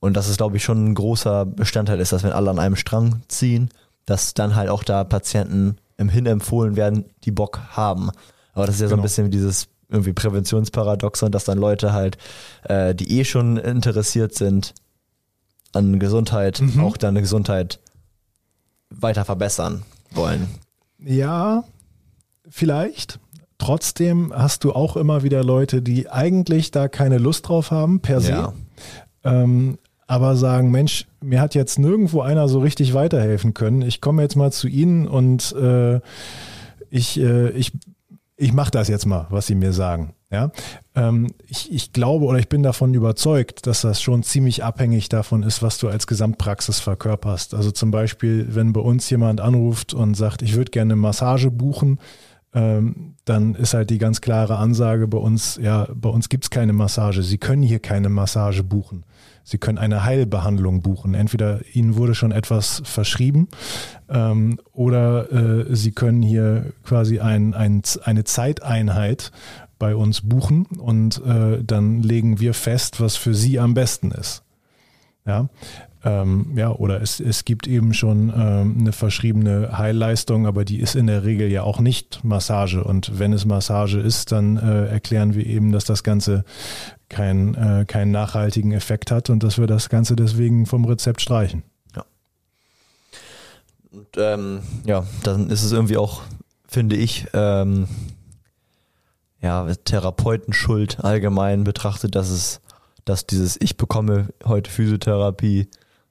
und 0.00 0.14
dass 0.14 0.28
es, 0.28 0.36
glaube 0.36 0.56
ich, 0.56 0.64
schon 0.64 0.84
ein 0.84 0.94
großer 0.94 1.46
Bestandteil 1.46 2.00
ist, 2.00 2.12
dass 2.12 2.22
wenn 2.22 2.32
alle 2.32 2.50
an 2.50 2.58
einem 2.58 2.76
Strang 2.76 3.22
ziehen, 3.28 3.70
dass 4.04 4.34
dann 4.34 4.56
halt 4.56 4.68
auch 4.68 4.82
da 4.82 5.04
Patienten 5.04 5.76
im 5.96 6.08
Hin 6.08 6.26
empfohlen 6.26 6.76
werden, 6.76 7.04
die 7.24 7.30
Bock 7.30 7.60
haben. 7.70 8.10
Aber 8.52 8.66
das 8.66 8.76
ist 8.76 8.80
ja 8.80 8.88
genau. 8.88 8.90
so 8.90 8.94
ein 8.94 8.96
genau. 8.96 9.02
bisschen 9.02 9.30
dieses 9.30 9.68
irgendwie 9.92 10.12
Präventionsparadoxon, 10.12 11.30
dass 11.30 11.44
dann 11.44 11.58
Leute 11.58 11.92
halt, 11.92 12.18
äh, 12.64 12.94
die 12.94 13.18
eh 13.18 13.24
schon 13.24 13.56
interessiert 13.56 14.34
sind 14.34 14.74
an 15.72 15.98
Gesundheit, 15.98 16.60
mhm. 16.60 16.80
auch 16.80 16.96
deine 16.96 17.20
Gesundheit 17.20 17.80
weiter 18.90 19.24
verbessern 19.24 19.84
wollen. 20.10 20.48
Ja, 20.98 21.64
vielleicht. 22.48 23.18
Trotzdem 23.58 24.32
hast 24.34 24.64
du 24.64 24.72
auch 24.72 24.96
immer 24.96 25.22
wieder 25.22 25.44
Leute, 25.44 25.82
die 25.82 26.10
eigentlich 26.10 26.72
da 26.72 26.88
keine 26.88 27.18
Lust 27.18 27.48
drauf 27.48 27.70
haben, 27.70 28.00
per 28.00 28.20
se. 28.20 28.30
Ja. 28.30 28.52
Ähm, 29.24 29.78
aber 30.06 30.36
sagen, 30.36 30.70
Mensch, 30.70 31.06
mir 31.20 31.40
hat 31.40 31.54
jetzt 31.54 31.78
nirgendwo 31.78 32.20
einer 32.20 32.48
so 32.48 32.58
richtig 32.58 32.92
weiterhelfen 32.92 33.54
können. 33.54 33.82
Ich 33.82 34.00
komme 34.00 34.22
jetzt 34.22 34.36
mal 34.36 34.52
zu 34.52 34.68
Ihnen 34.68 35.06
und 35.06 35.52
äh, 35.52 36.00
ich, 36.90 37.18
äh, 37.18 37.50
ich, 37.50 37.72
ich 38.42 38.52
mache 38.52 38.72
das 38.72 38.88
jetzt 38.88 39.06
mal, 39.06 39.26
was 39.30 39.46
Sie 39.46 39.54
mir 39.54 39.72
sagen. 39.72 40.14
Ja, 40.30 40.50
ähm, 40.94 41.28
ich, 41.46 41.70
ich 41.70 41.92
glaube 41.92 42.24
oder 42.24 42.38
ich 42.38 42.48
bin 42.48 42.62
davon 42.62 42.94
überzeugt, 42.94 43.66
dass 43.66 43.82
das 43.82 44.00
schon 44.00 44.22
ziemlich 44.22 44.64
abhängig 44.64 45.10
davon 45.10 45.42
ist, 45.42 45.62
was 45.62 45.76
du 45.78 45.88
als 45.88 46.06
Gesamtpraxis 46.06 46.80
verkörperst. 46.80 47.54
Also 47.54 47.70
zum 47.70 47.90
Beispiel, 47.90 48.46
wenn 48.48 48.72
bei 48.72 48.80
uns 48.80 49.08
jemand 49.10 49.42
anruft 49.42 49.92
und 49.92 50.14
sagt, 50.14 50.40
ich 50.40 50.54
würde 50.56 50.70
gerne 50.70 50.94
eine 50.94 51.00
Massage 51.00 51.50
buchen, 51.50 51.98
ähm, 52.54 53.14
dann 53.26 53.54
ist 53.54 53.74
halt 53.74 53.90
die 53.90 53.98
ganz 53.98 54.20
klare 54.20 54.56
Ansage 54.56 55.06
bei 55.06 55.18
uns, 55.18 55.58
ja, 55.62 55.86
bei 55.94 56.08
uns 56.08 56.28
gibt's 56.28 56.50
keine 56.50 56.72
Massage. 56.72 57.22
Sie 57.22 57.38
können 57.38 57.62
hier 57.62 57.78
keine 57.78 58.08
Massage 58.08 58.64
buchen. 58.64 59.04
Sie 59.44 59.58
können 59.58 59.78
eine 59.78 60.04
Heilbehandlung 60.04 60.82
buchen. 60.82 61.14
Entweder 61.14 61.60
Ihnen 61.72 61.96
wurde 61.96 62.14
schon 62.14 62.32
etwas 62.32 62.82
verschrieben 62.84 63.48
ähm, 64.08 64.58
oder 64.72 65.32
äh, 65.32 65.74
Sie 65.74 65.92
können 65.92 66.22
hier 66.22 66.72
quasi 66.84 67.20
ein, 67.20 67.54
ein, 67.54 67.82
eine 68.04 68.24
Zeiteinheit 68.24 69.32
bei 69.78 69.96
uns 69.96 70.20
buchen 70.20 70.66
und 70.78 71.20
äh, 71.24 71.62
dann 71.64 72.02
legen 72.02 72.38
wir 72.38 72.54
fest, 72.54 73.00
was 73.00 73.16
für 73.16 73.34
Sie 73.34 73.58
am 73.58 73.74
besten 73.74 74.12
ist. 74.12 74.44
Ja, 75.24 75.48
ähm, 76.04 76.52
ja, 76.56 76.70
oder 76.70 77.00
es, 77.00 77.20
es 77.20 77.44
gibt 77.44 77.68
eben 77.68 77.94
schon 77.94 78.32
ähm, 78.34 78.76
eine 78.80 78.92
verschriebene 78.92 79.78
Heilleistung, 79.78 80.46
aber 80.46 80.64
die 80.64 80.80
ist 80.80 80.96
in 80.96 81.06
der 81.06 81.24
Regel 81.24 81.50
ja 81.50 81.62
auch 81.62 81.78
nicht 81.78 82.24
Massage. 82.24 82.82
Und 82.82 83.18
wenn 83.20 83.32
es 83.32 83.44
Massage 83.44 84.00
ist, 84.00 84.32
dann 84.32 84.56
äh, 84.56 84.86
erklären 84.86 85.34
wir 85.34 85.46
eben, 85.46 85.70
dass 85.70 85.84
das 85.84 86.02
Ganze 86.02 86.44
kein, 87.08 87.54
äh, 87.54 87.84
keinen 87.86 88.10
nachhaltigen 88.10 88.72
Effekt 88.72 89.12
hat 89.12 89.30
und 89.30 89.44
dass 89.44 89.58
wir 89.58 89.68
das 89.68 89.88
Ganze 89.90 90.16
deswegen 90.16 90.66
vom 90.66 90.84
Rezept 90.84 91.20
streichen. 91.20 91.62
Ja. 91.94 92.04
Und 93.92 94.08
ähm, 94.16 94.60
ja, 94.84 95.04
dann 95.22 95.50
ist 95.50 95.62
es 95.62 95.70
irgendwie 95.70 95.98
auch, 95.98 96.22
finde 96.66 96.96
ich, 96.96 97.28
ähm, 97.32 97.86
ja, 99.40 99.72
Therapeutenschuld 99.84 101.04
allgemein 101.04 101.62
betrachtet, 101.64 102.14
dass 102.14 102.30
es, 102.30 102.60
dass 103.04 103.26
dieses 103.26 103.58
Ich 103.60 103.76
bekomme 103.76 104.28
heute 104.44 104.70
Physiotherapie 104.70 105.68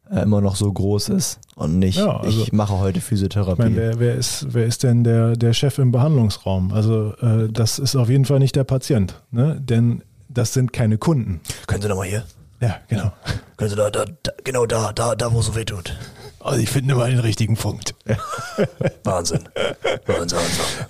äh, 0.10 0.22
immer 0.22 0.42
noch 0.42 0.56
so 0.56 0.72
groß 0.72 1.10
ist 1.10 1.40
und 1.56 1.80
nicht, 1.80 1.98
ja, 1.98 2.18
also, 2.20 2.42
ich 2.42 2.52
mache 2.52 2.78
heute 2.80 3.02
Physiotherapie. 3.02 3.52
Ich 3.52 3.58
meine, 3.58 3.76
wer, 3.76 4.00
wer, 4.00 4.16
ist, 4.16 4.48
wer 4.50 4.66
ist 4.66 4.84
denn 4.84 5.04
der, 5.04 5.36
der 5.36 5.54
Chef 5.54 5.78
im 5.78 5.92
Behandlungsraum? 5.92 6.74
Also 6.74 7.14
äh, 7.22 7.50
das 7.52 7.80
ist 7.80 7.96
auf 7.96 8.10
jeden 8.10 8.26
Fall 8.26 8.40
nicht 8.40 8.56
der 8.56 8.64
Patient, 8.64 9.22
ne? 9.32 9.60
denn 9.62 10.04
das 10.28 10.54
sind 10.54 10.74
keine 10.74 10.98
Kunden. 10.98 11.42
Können 11.68 11.82
Sie 11.82 11.88
nochmal 11.88 12.08
hier? 12.08 12.24
Ja, 12.62 12.78
genau. 12.88 13.12
Können 13.58 13.70
Sie 13.70 13.76
da, 13.76 13.90
da, 13.90 14.06
da 14.24 14.32
genau 14.44 14.66
da, 14.66 14.94
da, 14.94 15.16
da, 15.16 15.34
wo 15.34 15.40
es 15.40 15.48
so 15.48 15.56
weh 15.56 15.66
tut. 15.66 15.98
Also 16.40 16.60
ich 16.60 16.70
finde 16.70 16.94
immer 16.94 17.08
den 17.08 17.20
richtigen 17.20 17.56
Punkt. 17.56 17.96
Ja. 18.08 18.18
Wahnsinn. 19.04 19.48
Wahnsinn. 20.08 20.40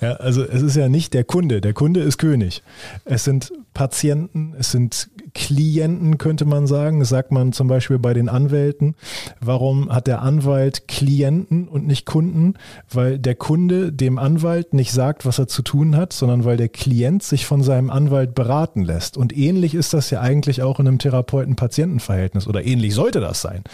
Ja, 0.00 0.12
also 0.14 0.42
es 0.42 0.62
ist 0.62 0.76
ja 0.76 0.88
nicht 0.88 1.12
der 1.14 1.24
Kunde. 1.24 1.60
Der 1.60 1.74
Kunde 1.74 2.00
ist 2.00 2.18
König. 2.18 2.62
Es 3.04 3.24
sind 3.24 3.52
Patienten, 3.74 4.54
es 4.58 4.72
sind 4.72 5.10
Klienten, 5.34 6.18
könnte 6.18 6.44
man 6.44 6.66
sagen. 6.66 7.00
Das 7.00 7.08
sagt 7.08 7.32
man 7.32 7.52
zum 7.52 7.68
Beispiel 7.68 7.98
bei 7.98 8.14
den 8.14 8.28
Anwälten. 8.28 8.94
Warum 9.40 9.90
hat 9.90 10.06
der 10.06 10.22
Anwalt 10.22 10.88
Klienten 10.88 11.68
und 11.68 11.86
nicht 11.86 12.06
Kunden? 12.06 12.54
Weil 12.90 13.18
der 13.18 13.34
Kunde 13.34 13.92
dem 13.92 14.18
Anwalt 14.18 14.74
nicht 14.74 14.92
sagt, 14.92 15.24
was 15.24 15.38
er 15.38 15.48
zu 15.48 15.62
tun 15.62 15.96
hat, 15.96 16.12
sondern 16.12 16.44
weil 16.44 16.56
der 16.56 16.68
Klient 16.68 17.22
sich 17.22 17.46
von 17.46 17.62
seinem 17.62 17.90
Anwalt 17.90 18.34
beraten 18.34 18.82
lässt. 18.82 19.16
Und 19.16 19.36
ähnlich 19.36 19.74
ist 19.74 19.94
das 19.94 20.10
ja 20.10 20.20
eigentlich 20.20 20.62
auch 20.62 20.78
in 20.80 20.86
einem 20.86 20.98
Therapeuten-Patienten-Verhältnis 20.98 22.46
oder 22.46 22.64
ähnlich 22.64 22.94
sollte 22.94 23.20
das 23.20 23.40
sein. 23.40 23.64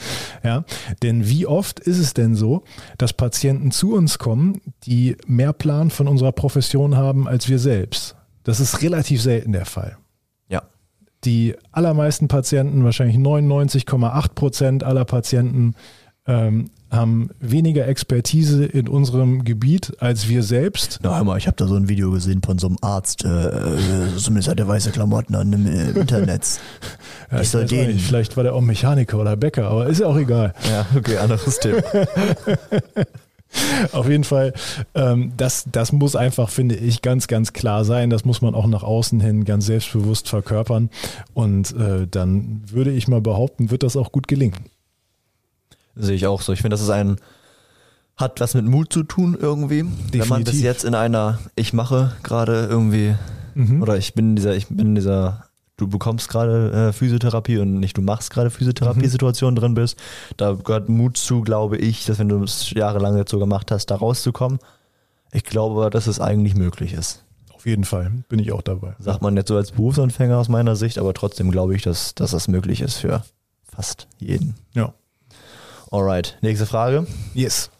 Ja, 0.44 0.64
denn 1.02 1.28
wie 1.28 1.46
oft 1.46 1.80
ist 1.80 1.98
es 1.98 2.14
denn 2.14 2.34
so, 2.34 2.62
dass 2.98 3.12
Patienten 3.12 3.70
zu 3.70 3.94
uns 3.94 4.18
kommen, 4.18 4.60
die 4.84 5.16
mehr 5.26 5.52
Plan 5.52 5.90
von 5.90 6.08
unserer 6.08 6.32
Profession 6.32 6.96
haben 6.96 7.26
als 7.26 7.48
wir 7.48 7.58
selbst? 7.58 8.16
Das 8.44 8.60
ist 8.60 8.80
relativ 8.80 9.20
selten 9.20 9.52
der 9.52 9.66
Fall. 9.66 9.98
Die 11.24 11.56
allermeisten 11.72 12.28
Patienten, 12.28 12.84
wahrscheinlich 12.84 13.16
99,8 13.16 14.34
Prozent 14.34 14.84
aller 14.84 15.04
Patienten, 15.04 15.74
ähm, 16.26 16.70
haben 16.90 17.30
weniger 17.40 17.86
Expertise 17.86 18.64
in 18.64 18.88
unserem 18.88 19.44
Gebiet 19.44 19.92
als 20.00 20.28
wir 20.28 20.42
selbst. 20.42 21.00
Na, 21.02 21.16
hör 21.16 21.24
mal, 21.24 21.36
ich 21.36 21.46
habe 21.46 21.56
da 21.56 21.66
so 21.66 21.74
ein 21.74 21.88
Video 21.88 22.10
gesehen 22.10 22.40
von 22.42 22.58
so 22.58 22.68
einem 22.68 22.78
Arzt, 22.80 23.24
äh, 23.24 23.28
äh 23.28 24.16
zumindest 24.16 24.48
hat 24.48 24.58
er 24.58 24.68
weiße 24.68 24.90
Klamotten 24.90 25.34
an 25.34 25.52
im 25.52 25.66
äh, 25.66 25.90
Internet. 26.00 26.60
ja, 27.30 27.36
ich, 27.36 27.42
ich 27.42 27.48
soll 27.50 27.66
den. 27.66 27.88
Nicht, 27.92 28.06
vielleicht 28.06 28.36
war 28.36 28.44
der 28.44 28.54
auch 28.54 28.62
Mechaniker 28.62 29.18
oder 29.18 29.36
Bäcker, 29.36 29.68
aber 29.68 29.86
ist 29.86 30.00
ja 30.00 30.06
auch 30.06 30.16
egal. 30.16 30.54
Ja, 30.70 30.86
okay, 30.96 31.18
anderes 31.18 31.58
Thema. 31.58 31.82
Auf 33.92 34.08
jeden 34.08 34.24
Fall, 34.24 34.52
ähm, 34.94 35.32
das, 35.36 35.64
das 35.70 35.92
muss 35.92 36.16
einfach, 36.16 36.50
finde 36.50 36.76
ich, 36.76 37.02
ganz, 37.02 37.28
ganz 37.28 37.52
klar 37.52 37.84
sein. 37.84 38.10
Das 38.10 38.24
muss 38.24 38.42
man 38.42 38.54
auch 38.54 38.66
nach 38.66 38.82
außen 38.82 39.20
hin 39.20 39.44
ganz 39.44 39.66
selbstbewusst 39.66 40.28
verkörpern. 40.28 40.90
Und 41.34 41.74
äh, 41.76 42.06
dann 42.08 42.62
würde 42.66 42.92
ich 42.92 43.08
mal 43.08 43.20
behaupten, 43.20 43.70
wird 43.70 43.82
das 43.82 43.96
auch 43.96 44.12
gut 44.12 44.28
gelingen. 44.28 44.56
Sehe 45.96 46.16
ich 46.16 46.26
auch 46.26 46.42
so. 46.42 46.52
Ich 46.52 46.60
finde, 46.60 46.74
das 46.74 46.82
ist 46.82 46.90
ein, 46.90 47.16
hat 48.16 48.40
was 48.40 48.54
mit 48.54 48.66
Mut 48.66 48.92
zu 48.92 49.02
tun 49.02 49.36
irgendwie. 49.40 49.82
Definitiv. 49.82 50.20
Wenn 50.20 50.28
man 50.28 50.44
bis 50.44 50.60
jetzt 50.60 50.84
in 50.84 50.94
einer, 50.94 51.38
ich 51.56 51.72
mache 51.72 52.12
gerade 52.22 52.66
irgendwie, 52.66 53.14
mhm. 53.54 53.82
oder 53.82 53.96
ich 53.96 54.14
bin 54.14 54.30
in 54.30 54.36
dieser, 54.36 54.54
ich 54.54 54.68
bin 54.68 54.88
in 54.88 54.94
dieser 54.94 55.47
du 55.78 55.88
bekommst 55.88 56.28
gerade 56.28 56.88
äh, 56.88 56.92
Physiotherapie 56.92 57.58
und 57.58 57.80
nicht 57.80 57.96
du 57.96 58.02
machst 58.02 58.30
gerade 58.30 58.50
Physiotherapie-Situation 58.50 59.54
mhm. 59.54 59.58
drin 59.58 59.74
bist. 59.74 59.98
Da 60.36 60.52
gehört 60.52 60.90
Mut 60.90 61.16
zu, 61.16 61.40
glaube 61.40 61.78
ich, 61.78 62.04
dass 62.04 62.18
wenn 62.18 62.28
du 62.28 62.42
es 62.42 62.70
jahrelang 62.72 63.16
jetzt 63.16 63.30
so 63.30 63.38
gemacht 63.38 63.70
hast, 63.70 63.86
da 63.86 63.96
rauszukommen. 63.96 64.58
Ich 65.32 65.44
glaube, 65.44 65.88
dass 65.90 66.06
es 66.06 66.20
eigentlich 66.20 66.54
möglich 66.54 66.92
ist. 66.92 67.24
Auf 67.54 67.66
jeden 67.66 67.84
Fall 67.84 68.10
bin 68.28 68.38
ich 68.38 68.52
auch 68.52 68.62
dabei. 68.62 68.94
Sagt 68.98 69.22
man 69.22 69.36
jetzt 69.36 69.48
so 69.48 69.56
als 69.56 69.72
Berufsanfänger 69.72 70.36
aus 70.36 70.48
meiner 70.48 70.76
Sicht, 70.76 70.98
aber 70.98 71.14
trotzdem 71.14 71.50
glaube 71.50 71.74
ich, 71.74 71.82
dass, 71.82 72.14
dass 72.14 72.32
das 72.32 72.48
möglich 72.48 72.80
ist 72.80 72.96
für 72.96 73.24
fast 73.62 74.08
jeden. 74.18 74.54
Ja. 74.74 74.92
Alright, 75.90 76.38
nächste 76.40 76.66
Frage. 76.66 77.06
Yes. 77.34 77.70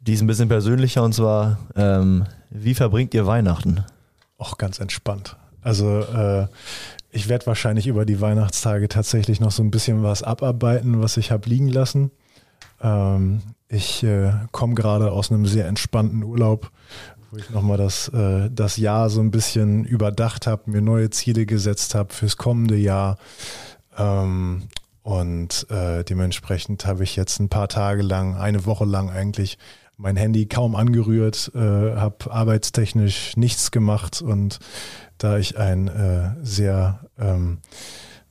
Die 0.00 0.12
ist 0.12 0.20
ein 0.20 0.26
bisschen 0.26 0.48
persönlicher 0.48 1.02
und 1.02 1.14
zwar, 1.14 1.58
ähm, 1.76 2.26
wie 2.50 2.74
verbringt 2.74 3.14
ihr 3.14 3.26
Weihnachten? 3.26 3.84
Auch 4.38 4.58
ganz 4.58 4.80
entspannt. 4.80 5.36
Also 5.64 6.00
äh, 6.00 6.46
ich 7.10 7.28
werde 7.28 7.46
wahrscheinlich 7.46 7.86
über 7.86 8.04
die 8.04 8.20
Weihnachtstage 8.20 8.88
tatsächlich 8.88 9.40
noch 9.40 9.50
so 9.50 9.62
ein 9.62 9.70
bisschen 9.70 10.02
was 10.02 10.22
abarbeiten, 10.22 11.02
was 11.02 11.16
ich 11.16 11.30
habe 11.30 11.48
liegen 11.48 11.68
lassen. 11.68 12.10
Ähm, 12.80 13.40
ich 13.68 14.02
äh, 14.04 14.32
komme 14.52 14.74
gerade 14.74 15.10
aus 15.10 15.32
einem 15.32 15.46
sehr 15.46 15.66
entspannten 15.66 16.22
Urlaub, 16.22 16.70
wo 17.30 17.38
ich 17.38 17.50
nochmal 17.50 17.78
das, 17.78 18.08
äh, 18.08 18.50
das 18.50 18.76
Jahr 18.76 19.10
so 19.10 19.20
ein 19.20 19.30
bisschen 19.30 19.84
überdacht 19.84 20.46
habe, 20.46 20.70
mir 20.70 20.82
neue 20.82 21.10
Ziele 21.10 21.46
gesetzt 21.46 21.94
habe 21.94 22.12
fürs 22.12 22.36
kommende 22.36 22.76
Jahr. 22.76 23.16
Ähm, 23.96 24.64
und 25.02 25.66
äh, 25.70 26.02
dementsprechend 26.04 26.86
habe 26.86 27.04
ich 27.04 27.16
jetzt 27.16 27.38
ein 27.38 27.48
paar 27.48 27.68
Tage 27.68 28.02
lang, 28.02 28.36
eine 28.36 28.66
Woche 28.66 28.84
lang 28.84 29.10
eigentlich 29.10 29.58
mein 29.96 30.16
Handy 30.16 30.46
kaum 30.46 30.74
angerührt, 30.74 31.52
äh, 31.54 31.58
habe 31.58 32.30
arbeitstechnisch 32.30 33.36
nichts 33.36 33.70
gemacht 33.70 34.22
und 34.22 34.58
da 35.18 35.38
ich 35.38 35.56
ein 35.58 35.88
äh, 35.88 36.30
sehr, 36.42 37.06
ähm, 37.18 37.58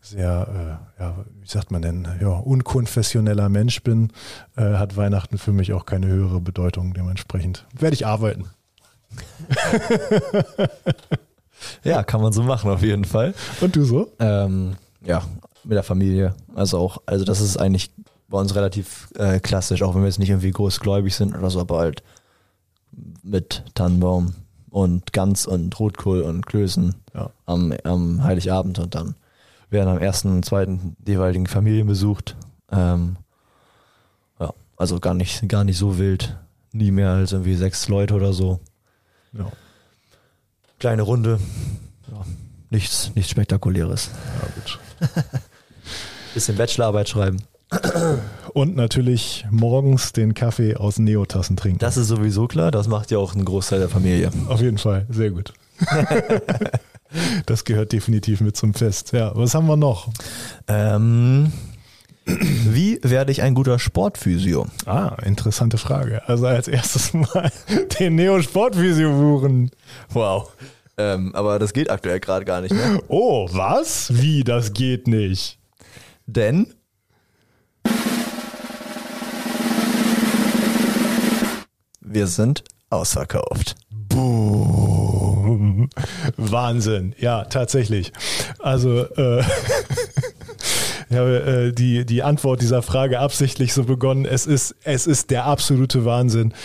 sehr, 0.02 0.80
äh, 1.00 1.02
ja, 1.02 1.26
wie 1.42 1.48
sagt 1.48 1.72
man 1.72 1.82
denn, 1.82 2.08
ja, 2.20 2.30
unkonfessioneller 2.30 3.50
Mensch 3.50 3.82
bin, 3.84 4.12
äh, 4.58 4.74
hat 4.76 4.98
Weihnachten 4.98 5.38
für 5.38 5.54
mich 5.54 5.74
auch 5.74 5.86
keine 5.86 6.08
höhere 6.08 6.42
Bedeutung. 6.42 6.94
Dementsprechend 6.94 7.66
werde 7.74 7.94
ich 7.94 8.06
arbeiten. 8.06 8.50
ja, 11.84 12.04
kann 12.04 12.22
man 12.22 12.34
so 12.34 12.44
machen 12.44 12.70
auf 12.70 12.82
jeden 12.82 13.06
Fall. 13.06 13.34
Und 13.62 13.76
du 13.76 13.86
so? 13.86 14.12
Ähm, 14.20 14.76
ja, 15.06 15.24
mit 15.64 15.76
der 15.76 15.84
Familie. 15.84 16.36
Also 16.56 16.80
auch, 16.80 16.98
also 17.06 17.24
das 17.24 17.40
ist 17.40 17.58
eigentlich 17.58 17.92
bei 18.34 18.40
uns 18.40 18.56
relativ 18.56 19.10
äh, 19.14 19.40
klassisch, 19.40 19.84
auch 19.84 19.94
wenn 19.94 20.02
wir 20.02 20.08
jetzt 20.08 20.18
nicht 20.18 20.32
irgendwie 20.32 20.50
großgläubig 20.50 21.14
sind 21.14 21.38
oder 21.38 21.52
so, 21.52 21.60
aber 21.60 21.78
halt 21.78 22.02
mit 23.22 23.64
Tannenbaum 23.76 24.34
und 24.72 25.14
Gans 25.14 25.46
und 25.46 25.80
Rotkohl 25.80 26.24
und 26.24 26.44
Klößen 26.48 26.96
ja. 27.14 27.30
am, 27.46 27.76
am 27.84 28.24
Heiligabend 28.24 28.80
und 28.80 28.96
dann 28.96 29.14
werden 29.70 29.90
am 29.90 30.00
ersten 30.00 30.30
und 30.30 30.46
zweiten 30.46 30.96
jeweiligen 31.06 31.46
Familien 31.46 31.86
besucht. 31.86 32.36
Ähm, 32.72 33.18
ja, 34.40 34.52
also 34.78 35.00
gar 35.00 35.14
nicht, 35.14 35.48
gar 35.48 35.64
nicht 35.64 35.78
so 35.78 36.00
wild. 36.00 36.36
Nie 36.72 36.90
mehr 36.90 37.12
als 37.12 37.34
irgendwie 37.34 37.54
sechs 37.54 37.88
Leute 37.88 38.16
oder 38.16 38.34
so. 38.34 38.60
Ja. 39.34 39.52
Kleine 40.80 41.04
Runde. 41.04 41.40
Ja, 42.12 42.26
nichts, 42.72 43.12
nichts 43.14 43.30
Spektakuläres. 43.30 44.10
Ja, 44.42 44.48
gut. 44.56 44.80
Bisschen 46.34 46.58
Bachelorarbeit 46.58 47.10
schreiben. 47.10 47.38
Und 48.54 48.76
natürlich 48.76 49.46
morgens 49.50 50.14
den 50.14 50.34
Kaffee 50.34 50.76
aus 50.76 51.00
Neotassen 51.00 51.58
trinken. 51.58 51.80
Das 51.80 51.98
ist 51.98 52.08
sowieso 52.08 52.48
klar, 52.48 52.70
das 52.72 52.88
macht 52.88 53.10
ja 53.12 53.18
auch 53.18 53.34
einen 53.34 53.46
Großteil 53.46 53.80
der 53.80 53.90
Familie. 53.90 54.32
Auf 54.48 54.62
jeden 54.62 54.78
Fall, 54.78 55.08
sehr 55.10 55.32
gut. 55.32 55.54
das 57.46 57.64
gehört 57.64 57.92
definitiv 57.92 58.42
mit 58.42 58.56
zum 58.56 58.74
Fest. 58.74 59.12
Ja, 59.12 59.32
was 59.36 59.56
haben 59.56 59.68
wir 59.68 59.78
noch? 59.78 60.10
Ähm, 60.68 61.52
wie 62.26 63.00
werde 63.04 63.32
ich 63.32 63.42
ein 63.42 63.54
guter 63.54 63.80
Sportphysio? 63.80 64.68
Ah, 64.86 65.18
interessante 65.26 65.78
Frage. 65.78 66.28
Also 66.28 66.48
als 66.48 66.68
erstes 66.68 67.14
mal 67.14 67.52
den 68.00 68.16
Neo-Sportphysio 68.16 69.12
buchen. 69.12 69.72
Wow. 70.10 70.52
Ähm, 70.98 71.34
aber 71.34 71.60
das 71.60 71.74
geht 71.74 71.90
aktuell 71.90 72.20
gerade 72.20 72.46
gar 72.46 72.62
nicht 72.62 72.74
mehr. 72.74 73.00
Oh, 73.08 73.50
was? 73.52 74.14
Wie, 74.14 74.44
das 74.44 74.74
geht 74.74 75.08
nicht? 75.08 75.58
Denn 76.28 76.74
wir 82.14 82.28
sind 82.28 82.64
ausverkauft. 82.90 83.76
Boom. 83.90 85.90
Wahnsinn. 86.38 87.16
Ja, 87.18 87.46
tatsächlich. 87.46 88.14
Also 88.60 89.06
äh, 89.16 89.44
Ich 91.14 91.20
habe 91.20 91.44
äh, 91.44 91.72
die, 91.72 92.08
die 92.08 92.24
Antwort 92.24 92.64
dieser 92.64 92.82
Frage 92.82 93.20
absichtlich 93.20 93.76
so 93.76 93.84
begonnen. 93.84 94.26
Es 94.26 94.48
ist, 94.48 94.76
es 94.84 95.06
ist 95.06 95.30
der 95.30 95.46
absolute 95.46 96.06
Wahnsinn. 96.06 96.56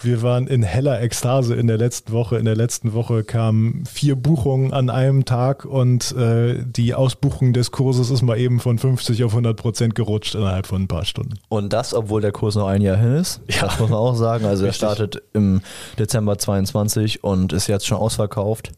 Wir 0.00 0.22
waren 0.22 0.46
in 0.46 0.62
heller 0.62 1.02
Ekstase 1.02 1.54
in 1.54 1.66
der 1.66 1.76
letzten 1.76 2.12
Woche. 2.12 2.38
In 2.38 2.46
der 2.46 2.56
letzten 2.56 2.94
Woche 2.94 3.22
kamen 3.22 3.84
vier 3.84 4.16
Buchungen 4.16 4.72
an 4.72 4.88
einem 4.88 5.26
Tag 5.26 5.66
und 5.66 6.16
äh, 6.16 6.64
die 6.64 6.94
Ausbuchung 6.94 7.52
des 7.52 7.70
Kurses 7.70 8.08
ist 8.08 8.22
mal 8.22 8.38
eben 8.38 8.60
von 8.60 8.78
50 8.78 9.24
auf 9.24 9.32
100 9.32 9.58
Prozent 9.58 9.94
gerutscht 9.94 10.34
innerhalb 10.34 10.66
von 10.66 10.84
ein 10.84 10.88
paar 10.88 11.04
Stunden. 11.04 11.34
Und 11.50 11.74
das, 11.74 11.92
obwohl 11.92 12.22
der 12.22 12.32
Kurs 12.32 12.54
noch 12.54 12.66
ein 12.66 12.80
Jahr 12.80 12.96
hin 12.96 13.16
ist. 13.16 13.42
Ja. 13.50 13.66
Das 13.66 13.78
muss 13.78 13.90
man 13.90 13.98
auch 13.98 14.14
sagen. 14.14 14.46
Also 14.46 14.64
er 14.64 14.72
startet 14.72 15.20
im 15.34 15.60
Dezember 15.98 16.38
22 16.38 17.22
und 17.22 17.52
ist 17.52 17.66
jetzt 17.66 17.86
schon 17.86 17.98
ausverkauft. 17.98 18.70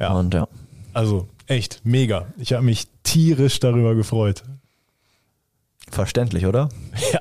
Ja. 0.00 0.14
Und 0.14 0.34
ja. 0.34 0.48
Also 0.94 1.28
echt 1.46 1.80
mega. 1.84 2.26
Ich 2.38 2.52
habe 2.52 2.64
mich 2.64 2.88
tierisch 3.04 3.60
darüber 3.60 3.94
gefreut. 3.94 4.42
Verständlich, 5.94 6.46
oder? 6.46 6.68
Ja. 7.12 7.20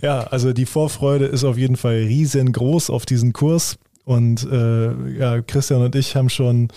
Ja, 0.00 0.20
also 0.20 0.52
die 0.52 0.66
Vorfreude 0.66 1.26
ist 1.26 1.44
auf 1.44 1.58
jeden 1.58 1.76
Fall 1.76 1.96
riesengroß 1.96 2.90
auf 2.90 3.06
diesen 3.06 3.32
Kurs. 3.32 3.78
Und 4.04 4.50
äh, 4.50 5.18
ja, 5.18 5.42
Christian 5.42 5.82
und 5.82 5.94
ich 5.94 6.16
haben 6.16 6.30
schon, 6.30 6.68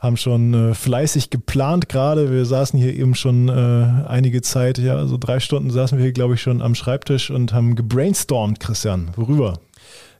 haben 0.00 0.16
schon 0.16 0.70
äh, 0.70 0.74
fleißig 0.74 1.30
geplant 1.30 1.88
gerade. 1.88 2.32
Wir 2.32 2.44
saßen 2.44 2.76
hier 2.76 2.92
eben 2.92 3.14
schon 3.14 3.48
äh, 3.48 4.08
einige 4.08 4.42
Zeit, 4.42 4.78
ja, 4.78 4.94
so 4.94 5.00
also 5.00 5.16
drei 5.18 5.38
Stunden 5.38 5.70
saßen 5.70 5.96
wir 5.96 6.02
hier, 6.02 6.12
glaube 6.12 6.34
ich, 6.34 6.42
schon 6.42 6.60
am 6.60 6.74
Schreibtisch 6.74 7.30
und 7.30 7.52
haben 7.52 7.76
gebrainstormt, 7.76 8.58
Christian. 8.58 9.12
Worüber? 9.14 9.60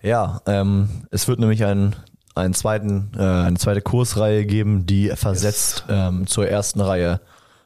Ja, 0.02 0.40
ähm, 0.46 0.88
es 1.10 1.26
wird 1.26 1.40
nämlich 1.40 1.64
ein, 1.64 1.96
einen 2.36 2.54
zweiten, 2.54 3.10
äh, 3.16 3.22
eine 3.22 3.56
zweite 3.56 3.80
Kursreihe 3.80 4.46
geben, 4.46 4.86
die 4.86 5.08
versetzt 5.16 5.84
yes. 5.88 5.96
ähm, 5.96 6.26
zur 6.28 6.46
ersten 6.46 6.80
Reihe 6.80 7.20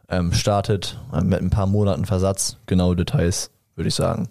ähm, 0.08 0.32
startet 0.32 0.98
äh, 1.12 1.22
mit 1.22 1.40
ein 1.40 1.50
paar 1.50 1.66
Monaten 1.66 2.04
Versatz. 2.04 2.58
Genaue 2.66 2.96
Details, 2.96 3.50
würde 3.74 3.88
ich 3.88 3.94
sagen, 3.94 4.28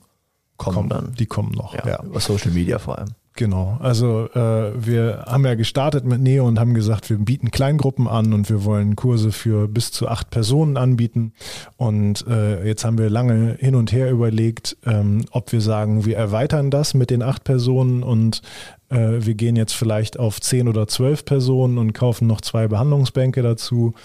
kommen, 0.57 0.75
kommen 0.75 0.89
dann. 0.89 1.13
Die 1.13 1.25
kommen 1.25 1.51
noch, 1.51 1.73
ja, 1.75 1.87
ja. 1.87 2.03
Über 2.03 2.19
Social 2.19 2.51
Media 2.51 2.79
vor 2.79 2.97
allem. 2.97 3.09
Genau, 3.37 3.77
also 3.81 4.29
äh, 4.33 4.71
wir 4.77 5.25
haben 5.27 5.45
ja 5.45 5.55
gestartet 5.55 6.05
mit 6.05 6.21
Neo 6.21 6.47
und 6.47 6.57
haben 6.57 6.73
gesagt, 6.73 7.09
wir 7.09 7.17
bieten 7.17 7.51
Kleingruppen 7.51 8.07
an 8.07 8.31
und 8.31 8.49
wir 8.49 8.63
wollen 8.63 8.95
Kurse 8.95 9.33
für 9.33 9.67
bis 9.67 9.91
zu 9.91 10.07
acht 10.07 10.29
Personen 10.29 10.77
anbieten. 10.77 11.33
Und 11.75 12.25
äh, 12.29 12.65
jetzt 12.65 12.85
haben 12.85 12.97
wir 12.97 13.09
lange 13.09 13.57
hin 13.59 13.75
und 13.75 13.91
her 13.91 14.09
überlegt, 14.09 14.77
ähm, 14.85 15.25
ob 15.31 15.51
wir 15.51 15.59
sagen, 15.59 16.05
wir 16.05 16.15
erweitern 16.15 16.71
das 16.71 16.93
mit 16.93 17.09
den 17.09 17.21
acht 17.21 17.43
Personen 17.43 18.03
und 18.03 18.41
äh, 18.87 19.17
wir 19.19 19.35
gehen 19.35 19.57
jetzt 19.57 19.73
vielleicht 19.73 20.17
auf 20.17 20.39
zehn 20.39 20.69
oder 20.69 20.87
zwölf 20.87 21.25
Personen 21.25 21.77
und 21.77 21.91
kaufen 21.91 22.27
noch 22.27 22.39
zwei 22.39 22.69
Behandlungsbänke 22.69 23.41
dazu. 23.41 23.95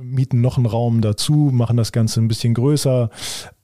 Mieten 0.00 0.40
noch 0.40 0.56
einen 0.56 0.66
Raum 0.66 1.00
dazu, 1.00 1.50
machen 1.52 1.76
das 1.76 1.92
Ganze 1.92 2.20
ein 2.20 2.28
bisschen 2.28 2.54
größer. 2.54 3.10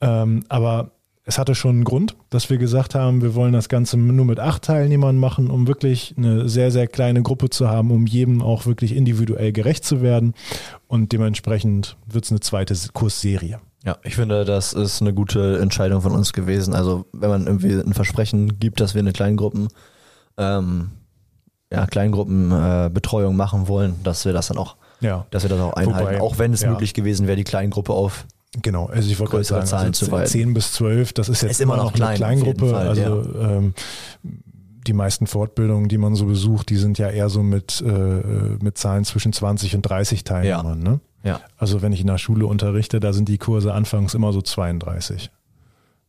Ähm, 0.00 0.44
aber 0.48 0.92
es 1.24 1.38
hatte 1.38 1.54
schon 1.54 1.76
einen 1.76 1.84
Grund, 1.84 2.16
dass 2.30 2.50
wir 2.50 2.58
gesagt 2.58 2.94
haben, 2.94 3.22
wir 3.22 3.34
wollen 3.34 3.52
das 3.52 3.68
Ganze 3.68 3.96
nur 3.96 4.26
mit 4.26 4.40
acht 4.40 4.62
Teilnehmern 4.62 5.18
machen, 5.18 5.50
um 5.50 5.68
wirklich 5.68 6.14
eine 6.16 6.48
sehr, 6.48 6.72
sehr 6.72 6.88
kleine 6.88 7.22
Gruppe 7.22 7.48
zu 7.48 7.68
haben, 7.68 7.92
um 7.92 8.06
jedem 8.06 8.42
auch 8.42 8.66
wirklich 8.66 8.96
individuell 8.96 9.52
gerecht 9.52 9.84
zu 9.84 10.02
werden. 10.02 10.34
Und 10.88 11.12
dementsprechend 11.12 11.96
wird 12.06 12.24
es 12.24 12.32
eine 12.32 12.40
zweite 12.40 12.74
Kursserie. 12.92 13.60
Ja, 13.84 13.98
ich 14.02 14.16
finde, 14.16 14.44
das 14.44 14.72
ist 14.72 15.00
eine 15.00 15.14
gute 15.14 15.58
Entscheidung 15.58 16.02
von 16.02 16.12
uns 16.12 16.32
gewesen. 16.32 16.74
Also 16.74 17.06
wenn 17.12 17.30
man 17.30 17.46
irgendwie 17.46 17.72
ein 17.72 17.94
Versprechen 17.94 18.58
gibt, 18.58 18.80
dass 18.80 18.94
wir 18.94 19.00
eine 19.00 19.12
Kleingruppen, 19.12 19.68
ähm, 20.38 20.90
ja, 21.70 21.86
Kleingruppenbetreuung 21.86 23.34
äh, 23.34 23.36
machen 23.36 23.68
wollen, 23.68 23.94
dass 24.02 24.24
wir 24.24 24.32
das 24.32 24.48
dann 24.48 24.58
auch 24.58 24.76
ja. 25.02 25.26
dass 25.30 25.42
wir 25.42 25.50
das 25.50 25.60
auch 25.60 25.74
einhalten. 25.74 26.00
Wobei, 26.00 26.20
auch 26.20 26.38
wenn 26.38 26.52
es 26.52 26.62
ja. 26.62 26.70
möglich 26.70 26.94
gewesen 26.94 27.26
wäre, 27.26 27.36
die 27.36 27.44
Kleingruppe 27.44 27.92
auf 27.92 28.26
Genau, 28.60 28.84
also 28.84 29.10
ich 29.10 29.18
wollte 29.18 29.36
größere 29.36 29.66
sagen, 29.66 29.86
also 29.86 30.06
Zahlen 30.06 30.18
also 30.18 30.30
zu 30.30 30.38
10 30.38 30.52
bis 30.52 30.72
12, 30.72 31.14
das 31.14 31.30
ist 31.30 31.40
jetzt 31.40 31.52
ist 31.52 31.60
immer 31.62 31.78
noch 31.78 31.94
klein, 31.94 32.08
eine 32.08 32.16
Kleingruppe. 32.18 32.68
Fall, 32.68 32.86
also 32.86 33.00
ja. 33.00 33.50
ähm, 33.50 33.72
die 34.86 34.92
meisten 34.92 35.26
Fortbildungen, 35.26 35.88
die 35.88 35.96
man 35.96 36.14
so 36.14 36.26
besucht, 36.26 36.68
die 36.68 36.76
sind 36.76 36.98
ja 36.98 37.08
eher 37.08 37.30
so 37.30 37.42
mit, 37.42 37.80
äh, 37.80 37.90
mit 37.90 38.76
Zahlen 38.76 39.04
zwischen 39.04 39.32
20 39.32 39.74
und 39.76 39.82
30 39.82 40.24
Teilnehmern. 40.24 40.84
Ja. 40.84 40.90
Ne? 40.90 41.00
ja. 41.22 41.40
Also 41.56 41.80
wenn 41.80 41.92
ich 41.92 42.02
in 42.02 42.08
der 42.08 42.18
Schule 42.18 42.46
unterrichte, 42.46 43.00
da 43.00 43.14
sind 43.14 43.28
die 43.28 43.38
Kurse 43.38 43.72
anfangs 43.72 44.12
immer 44.12 44.32
so 44.34 44.42
32. 44.42 45.30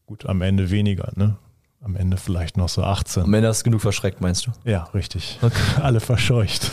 Gut, 0.06 0.26
am 0.26 0.42
Ende 0.42 0.70
weniger, 0.70 1.14
ne? 1.16 1.38
Am 1.84 1.98
Ende 1.98 2.16
vielleicht 2.16 2.56
noch 2.56 2.70
so 2.70 2.82
18. 2.82 3.24
Am 3.24 3.34
Ende 3.34 3.50
hast 3.50 3.62
du 3.62 3.64
genug 3.66 3.82
verschreckt, 3.82 4.22
meinst 4.22 4.48
du? 4.48 4.52
Ja, 4.64 4.86
richtig. 4.94 5.38
Okay. 5.42 5.56
Alle 5.82 6.00
verscheucht. 6.00 6.72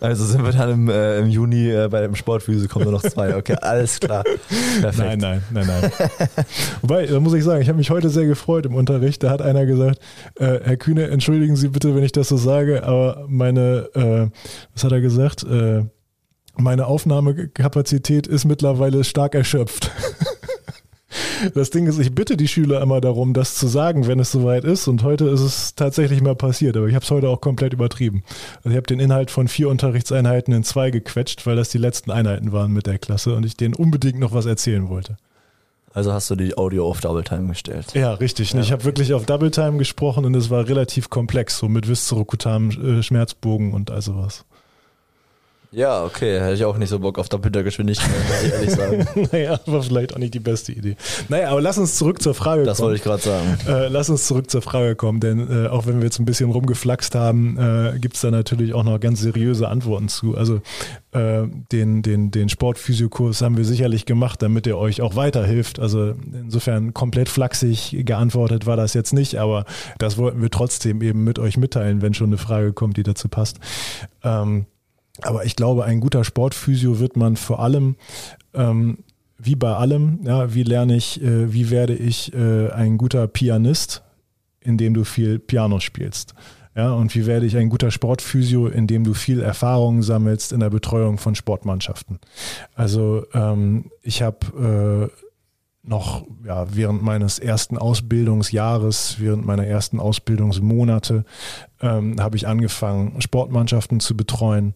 Also 0.00 0.24
sind 0.24 0.44
wir 0.44 0.52
dann 0.52 0.70
im, 0.70 0.88
äh, 0.88 1.18
im 1.18 1.28
Juni 1.28 1.70
äh, 1.70 1.88
bei 1.90 2.00
dem 2.00 2.14
Sportfüße 2.14 2.66
kommen 2.66 2.84
nur 2.84 2.94
noch 2.94 3.02
zwei. 3.02 3.36
Okay, 3.36 3.56
alles 3.60 4.00
klar. 4.00 4.24
Perfekt. 4.80 4.98
Nein, 4.98 5.18
nein, 5.18 5.42
nein, 5.50 5.66
nein. 5.66 5.92
Wobei, 6.82 7.06
da 7.06 7.20
muss 7.20 7.34
ich 7.34 7.44
sagen, 7.44 7.60
ich 7.60 7.68
habe 7.68 7.76
mich 7.78 7.90
heute 7.90 8.08
sehr 8.08 8.26
gefreut 8.26 8.64
im 8.64 8.74
Unterricht. 8.74 9.22
Da 9.22 9.30
hat 9.30 9.42
einer 9.42 9.66
gesagt, 9.66 9.98
äh, 10.36 10.60
Herr 10.62 10.76
Kühne, 10.76 11.08
entschuldigen 11.10 11.56
Sie 11.56 11.68
bitte, 11.68 11.94
wenn 11.94 12.02
ich 12.02 12.12
das 12.12 12.28
so 12.28 12.38
sage, 12.38 12.82
aber 12.84 13.26
meine, 13.28 13.88
äh, 13.94 14.30
was 14.72 14.84
hat 14.84 14.92
er 14.92 15.02
gesagt? 15.02 15.44
Äh, 15.44 15.84
meine 16.56 16.86
Aufnahmekapazität 16.86 18.26
ist 18.26 18.46
mittlerweile 18.46 19.04
stark 19.04 19.34
erschöpft. 19.34 19.90
Das 21.54 21.70
Ding 21.70 21.86
ist, 21.86 21.98
ich 21.98 22.14
bitte 22.14 22.36
die 22.36 22.48
Schüler 22.48 22.80
immer 22.80 23.00
darum, 23.00 23.32
das 23.32 23.54
zu 23.54 23.66
sagen, 23.66 24.06
wenn 24.06 24.20
es 24.20 24.32
soweit 24.32 24.64
ist. 24.64 24.88
Und 24.88 25.02
heute 25.02 25.26
ist 25.26 25.40
es 25.40 25.74
tatsächlich 25.74 26.22
mal 26.22 26.34
passiert. 26.34 26.76
Aber 26.76 26.86
ich 26.86 26.94
habe 26.94 27.04
es 27.04 27.10
heute 27.10 27.28
auch 27.28 27.40
komplett 27.40 27.72
übertrieben. 27.72 28.22
Also 28.58 28.70
ich 28.70 28.76
habe 28.76 28.86
den 28.86 29.00
Inhalt 29.00 29.30
von 29.30 29.48
vier 29.48 29.68
Unterrichtseinheiten 29.68 30.52
in 30.54 30.64
zwei 30.64 30.90
gequetscht, 30.90 31.46
weil 31.46 31.56
das 31.56 31.68
die 31.68 31.78
letzten 31.78 32.10
Einheiten 32.10 32.52
waren 32.52 32.72
mit 32.72 32.86
der 32.86 32.98
Klasse 32.98 33.34
und 33.34 33.44
ich 33.44 33.56
denen 33.56 33.74
unbedingt 33.74 34.18
noch 34.18 34.32
was 34.32 34.46
erzählen 34.46 34.88
wollte. 34.88 35.16
Also 35.96 36.12
hast 36.12 36.28
du 36.30 36.34
die 36.34 36.58
Audio 36.58 36.86
auf 36.86 37.00
Double 37.00 37.24
Time 37.24 37.48
gestellt? 37.48 37.94
Ja, 37.94 38.12
richtig. 38.12 38.52
Ja. 38.52 38.60
Ich 38.60 38.70
habe 38.70 38.84
wirklich 38.84 39.14
auf 39.14 39.24
Double 39.24 39.50
Time 39.50 39.78
gesprochen 39.78 40.26
und 40.26 40.34
es 40.36 40.50
war 40.50 40.68
relativ 40.68 41.08
komplex, 41.08 41.56
so 41.56 41.68
mit 41.68 41.88
viszerokutam 41.88 42.70
äh, 42.70 43.02
Schmerzbogen 43.02 43.72
und 43.72 43.90
all 43.90 44.02
sowas. 44.02 44.44
Ja, 45.72 46.04
okay, 46.04 46.40
hätte 46.40 46.54
ich 46.54 46.64
auch 46.64 46.78
nicht 46.78 46.88
so 46.88 46.98
Bock 46.98 47.18
auf 47.18 47.28
doppelte 47.28 47.64
Geschwindigkeit, 47.64 48.08
muss 48.08 48.42
ich 48.42 48.52
ehrlich 48.52 48.70
sagen. 49.14 49.28
naja, 49.32 49.60
war 49.66 49.82
vielleicht 49.82 50.14
auch 50.14 50.18
nicht 50.18 50.34
die 50.34 50.40
beste 50.40 50.72
Idee. 50.72 50.96
Naja, 51.28 51.50
aber 51.50 51.60
lass 51.60 51.78
uns 51.78 51.96
zurück 51.96 52.22
zur 52.22 52.34
Frage 52.34 52.64
das 52.64 52.78
kommen. 52.78 52.94
Das 52.94 53.02
wollte 53.02 53.20
ich 53.20 53.24
gerade 53.26 53.56
sagen. 53.66 53.84
Äh, 53.84 53.88
lass 53.88 54.08
uns 54.08 54.26
zurück 54.26 54.50
zur 54.50 54.62
Frage 54.62 54.96
kommen, 54.96 55.20
denn 55.20 55.64
äh, 55.64 55.68
auch 55.68 55.86
wenn 55.86 55.98
wir 55.98 56.04
jetzt 56.04 56.18
ein 56.18 56.24
bisschen 56.24 56.50
rumgeflaxt 56.50 57.14
haben, 57.14 57.58
äh, 57.58 57.98
gibt 57.98 58.16
es 58.16 58.22
da 58.22 58.30
natürlich 58.30 58.74
auch 58.74 58.84
noch 58.84 58.98
ganz 59.00 59.20
seriöse 59.20 59.68
Antworten 59.68 60.08
zu. 60.08 60.36
Also 60.36 60.60
äh, 61.12 61.46
den, 61.72 62.02
den, 62.02 62.30
den 62.30 62.48
Sportphysiokurs 62.48 63.42
haben 63.42 63.56
wir 63.56 63.64
sicherlich 63.64 64.06
gemacht, 64.06 64.42
damit 64.42 64.66
er 64.66 64.78
euch 64.78 65.02
auch 65.02 65.16
weiterhilft. 65.16 65.80
Also 65.80 66.14
insofern 66.32 66.94
komplett 66.94 67.28
flachsig 67.28 67.96
geantwortet 68.04 68.66
war 68.66 68.76
das 68.76 68.94
jetzt 68.94 69.12
nicht, 69.12 69.36
aber 69.36 69.64
das 69.98 70.16
wollten 70.18 70.42
wir 70.42 70.50
trotzdem 70.50 71.02
eben 71.02 71.24
mit 71.24 71.38
euch 71.38 71.56
mitteilen, 71.56 72.02
wenn 72.02 72.14
schon 72.14 72.28
eine 72.28 72.38
Frage 72.38 72.72
kommt, 72.72 72.96
die 72.96 73.02
dazu 73.02 73.28
passt. 73.28 73.58
Ähm, 74.22 74.66
aber 75.22 75.44
ich 75.44 75.56
glaube, 75.56 75.84
ein 75.84 76.00
guter 76.00 76.24
Sportphysio 76.24 76.98
wird 76.98 77.16
man 77.16 77.36
vor 77.36 77.60
allem 77.60 77.96
ähm, 78.54 78.98
wie 79.38 79.54
bei 79.54 79.74
allem, 79.74 80.20
ja, 80.24 80.54
wie 80.54 80.62
lerne 80.62 80.96
ich, 80.96 81.22
äh, 81.22 81.52
wie 81.52 81.70
werde 81.70 81.94
ich 81.94 82.32
äh, 82.32 82.70
ein 82.70 82.96
guter 82.98 83.26
Pianist, 83.26 84.02
indem 84.60 84.94
du 84.94 85.04
viel 85.04 85.38
Piano 85.38 85.80
spielst. 85.80 86.34
Ja, 86.74 86.92
und 86.92 87.14
wie 87.14 87.24
werde 87.24 87.46
ich 87.46 87.56
ein 87.56 87.70
guter 87.70 87.90
Sportphysio, 87.90 88.66
indem 88.66 89.04
du 89.04 89.14
viel 89.14 89.40
Erfahrung 89.40 90.02
sammelst 90.02 90.52
in 90.52 90.60
der 90.60 90.68
Betreuung 90.68 91.16
von 91.16 91.34
Sportmannschaften. 91.34 92.18
Also 92.74 93.24
ähm, 93.32 93.90
ich 94.02 94.20
habe 94.20 95.10
äh, 95.10 95.25
noch 95.86 96.26
ja, 96.44 96.74
während 96.74 97.02
meines 97.02 97.38
ersten 97.38 97.78
Ausbildungsjahres, 97.78 99.16
während 99.18 99.46
meiner 99.46 99.66
ersten 99.66 100.00
Ausbildungsmonate, 100.00 101.24
ähm, 101.80 102.20
habe 102.20 102.36
ich 102.36 102.48
angefangen, 102.48 103.20
Sportmannschaften 103.20 104.00
zu 104.00 104.16
betreuen. 104.16 104.74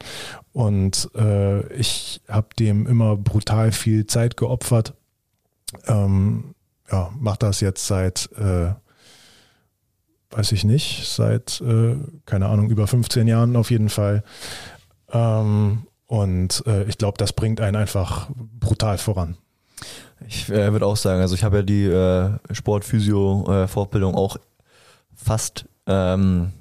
Und 0.53 1.11
äh, 1.15 1.67
ich 1.75 2.21
habe 2.29 2.49
dem 2.59 2.87
immer 2.87 3.17
brutal 3.17 3.73
viel 3.73 4.07
Zeit 4.07 4.37
geopfert. 4.37 4.95
Ähm, 5.87 6.55
ja, 6.91 7.11
mache 7.19 7.39
das 7.41 7.61
jetzt 7.61 7.87
seit, 7.87 8.31
äh, 8.37 8.73
weiß 10.31 10.53
ich 10.53 10.65
nicht, 10.65 11.07
seit, 11.07 11.61
äh, 11.61 11.97
keine 12.27 12.47
Ahnung, 12.47 12.71
über 12.71 12.87
15 12.87 13.27
Jahren 13.27 13.57
auf 13.57 13.71
jeden 13.71 13.89
Fall. 13.89 14.23
Ähm, 15.13 15.87
und 16.07 16.65
äh, 16.67 16.85
ich 16.85 16.99
glaube, 16.99 17.19
das 17.19 17.33
bringt 17.33 17.61
einen 17.61 17.77
einfach 17.77 18.29
brutal 18.35 18.99
voran. 18.99 19.37
Ich 20.27 20.49
äh, 20.51 20.73
würde 20.73 20.87
auch 20.87 20.97
sagen, 20.97 21.21
also 21.21 21.35
ich 21.35 21.45
habe 21.45 21.59
ja 21.59 21.63
die 21.63 21.85
äh, 21.87 22.31
Sportphysio-Fortbildung 22.51 24.15
äh, 24.15 24.17
auch 24.17 24.37
fast 25.15 25.67
ähm, 25.87 26.53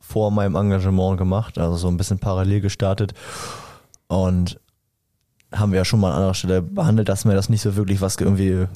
vor 0.00 0.30
meinem 0.30 0.56
Engagement 0.56 1.18
gemacht, 1.18 1.58
also 1.58 1.76
so 1.76 1.88
ein 1.88 1.96
bisschen 1.96 2.18
parallel 2.18 2.60
gestartet. 2.60 3.12
Und 4.08 4.58
haben 5.52 5.72
wir 5.72 5.78
ja 5.78 5.84
schon 5.84 6.00
mal 6.00 6.10
an 6.10 6.16
anderer 6.16 6.34
Stelle 6.34 6.62
behandelt, 6.62 7.08
dass 7.08 7.24
mir 7.24 7.34
das 7.34 7.48
nicht 7.48 7.62
so 7.62 7.76
wirklich 7.76 8.00
was 8.00 8.16
irgendwie 8.16 8.66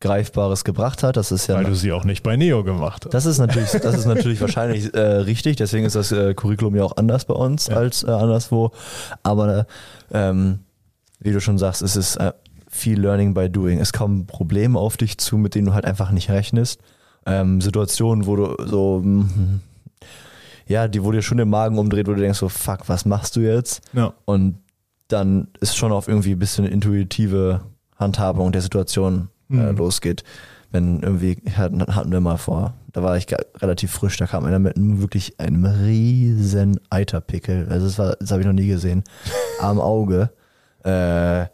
Greifbares 0.00 0.64
gebracht 0.64 1.02
hat. 1.02 1.16
Das 1.16 1.32
ist 1.32 1.46
ja 1.46 1.56
Weil 1.56 1.64
du 1.64 1.74
sie 1.74 1.92
auch 1.92 2.04
nicht 2.04 2.22
bei 2.22 2.36
Neo 2.36 2.62
gemacht 2.62 3.04
hast. 3.04 3.14
Das 3.14 3.26
ist 3.26 3.38
natürlich, 3.38 3.70
das 3.70 3.96
ist 3.96 4.06
natürlich 4.06 4.40
wahrscheinlich 4.40 4.92
äh, 4.94 5.00
richtig, 5.00 5.56
deswegen 5.56 5.86
ist 5.86 5.96
das 5.96 6.12
äh, 6.12 6.34
Curriculum 6.34 6.76
ja 6.76 6.84
auch 6.84 6.96
anders 6.96 7.24
bei 7.24 7.34
uns 7.34 7.68
ja. 7.68 7.76
als 7.76 8.02
äh, 8.02 8.10
anderswo. 8.10 8.72
Aber 9.22 9.66
ähm, 10.12 10.60
wie 11.20 11.32
du 11.32 11.40
schon 11.40 11.58
sagst, 11.58 11.82
es 11.82 11.96
ist 11.96 12.16
äh, 12.16 12.32
viel 12.74 13.00
Learning 13.00 13.34
by 13.34 13.48
Doing. 13.48 13.78
Es 13.78 13.92
kommen 13.92 14.26
Probleme 14.26 14.78
auf 14.78 14.96
dich 14.96 15.16
zu, 15.18 15.38
mit 15.38 15.54
denen 15.54 15.66
du 15.66 15.74
halt 15.74 15.84
einfach 15.84 16.10
nicht 16.10 16.28
rechnest. 16.28 16.80
Ähm, 17.24 17.60
Situationen, 17.60 18.26
wo 18.26 18.36
du 18.36 18.56
so, 18.66 19.00
mm, 19.02 19.60
ja, 20.66 20.88
die, 20.88 21.04
wo 21.04 21.12
dir 21.12 21.22
schon 21.22 21.38
den 21.38 21.48
Magen 21.48 21.78
umdreht, 21.78 22.08
wo 22.08 22.14
du 22.14 22.20
denkst 22.20 22.38
so, 22.38 22.48
fuck, 22.48 22.88
was 22.88 23.04
machst 23.04 23.36
du 23.36 23.40
jetzt? 23.40 23.80
Ja. 23.92 24.12
Und 24.24 24.58
dann 25.08 25.48
ist 25.60 25.76
schon 25.76 25.92
auf 25.92 26.08
irgendwie 26.08 26.32
ein 26.32 26.38
bisschen 26.38 26.64
intuitive 26.64 27.60
Handhabung 27.96 28.50
der 28.50 28.62
Situation 28.62 29.28
äh, 29.50 29.54
mhm. 29.54 29.76
losgeht. 29.76 30.24
Wenn 30.72 31.00
irgendwie, 31.00 31.36
hatten, 31.56 31.80
hatten 31.82 32.10
wir 32.10 32.20
mal 32.20 32.38
vor, 32.38 32.74
da 32.92 33.04
war 33.04 33.16
ich 33.16 33.28
relativ 33.56 33.92
frisch, 33.92 34.16
da 34.16 34.26
kam 34.26 34.44
einer 34.44 34.58
mit 34.58 34.76
einem 34.76 35.00
wirklich 35.00 35.38
einem 35.38 35.64
riesen 35.64 36.80
Eiterpickel, 36.90 37.68
also 37.70 37.86
das 37.86 37.98
war, 37.98 38.16
das 38.16 38.32
habe 38.32 38.40
ich 38.40 38.46
noch 38.46 38.52
nie 38.52 38.66
gesehen, 38.66 39.04
am 39.60 39.80
Auge. 39.80 40.30
Äh, 40.82 41.46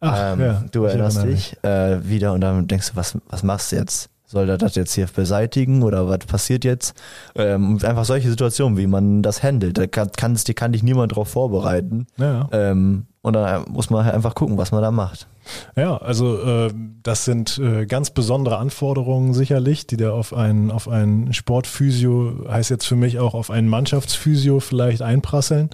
Ach, 0.00 0.32
ähm, 0.32 0.40
ja, 0.40 0.64
du 0.70 0.84
erinnerst 0.84 1.22
dich 1.24 1.56
äh, 1.64 2.06
wieder 2.06 2.32
und 2.32 2.40
dann 2.42 2.66
denkst 2.66 2.90
du, 2.90 2.96
was, 2.96 3.16
was 3.28 3.42
machst 3.42 3.72
du 3.72 3.76
jetzt? 3.76 4.10
Soll 4.28 4.48
er 4.48 4.58
das 4.58 4.74
jetzt 4.74 4.92
hier 4.92 5.06
beseitigen 5.06 5.84
oder 5.84 6.08
was 6.08 6.18
passiert 6.26 6.64
jetzt? 6.64 7.00
Ähm, 7.36 7.78
einfach 7.82 8.04
solche 8.04 8.28
Situationen, 8.28 8.76
wie 8.76 8.88
man 8.88 9.22
das 9.22 9.44
handelt. 9.44 9.78
Da 9.78 9.86
kann, 9.86 10.10
kann, 10.16 10.36
kann 10.56 10.72
dich 10.72 10.82
niemand 10.82 11.12
darauf 11.12 11.28
vorbereiten. 11.28 12.08
Ja. 12.16 12.48
Ähm, 12.50 13.06
und 13.26 13.32
dann 13.32 13.64
muss 13.68 13.90
man 13.90 14.04
halt 14.04 14.14
einfach 14.14 14.36
gucken, 14.36 14.56
was 14.56 14.70
man 14.70 14.82
da 14.82 14.92
macht. 14.92 15.26
Ja, 15.74 15.96
also 15.96 16.38
äh, 16.40 16.72
das 17.02 17.24
sind 17.24 17.58
äh, 17.58 17.84
ganz 17.84 18.10
besondere 18.10 18.58
Anforderungen 18.58 19.34
sicherlich, 19.34 19.84
die 19.88 19.96
da 19.96 20.12
auf 20.12 20.32
einen, 20.32 20.70
auf 20.70 20.88
einen 20.88 21.32
Sportphysio, 21.32 22.44
heißt 22.48 22.70
jetzt 22.70 22.86
für 22.86 22.94
mich 22.94 23.18
auch 23.18 23.34
auf 23.34 23.50
einen 23.50 23.68
Mannschaftsphysio 23.68 24.60
vielleicht 24.60 25.02
einprasseln. 25.02 25.70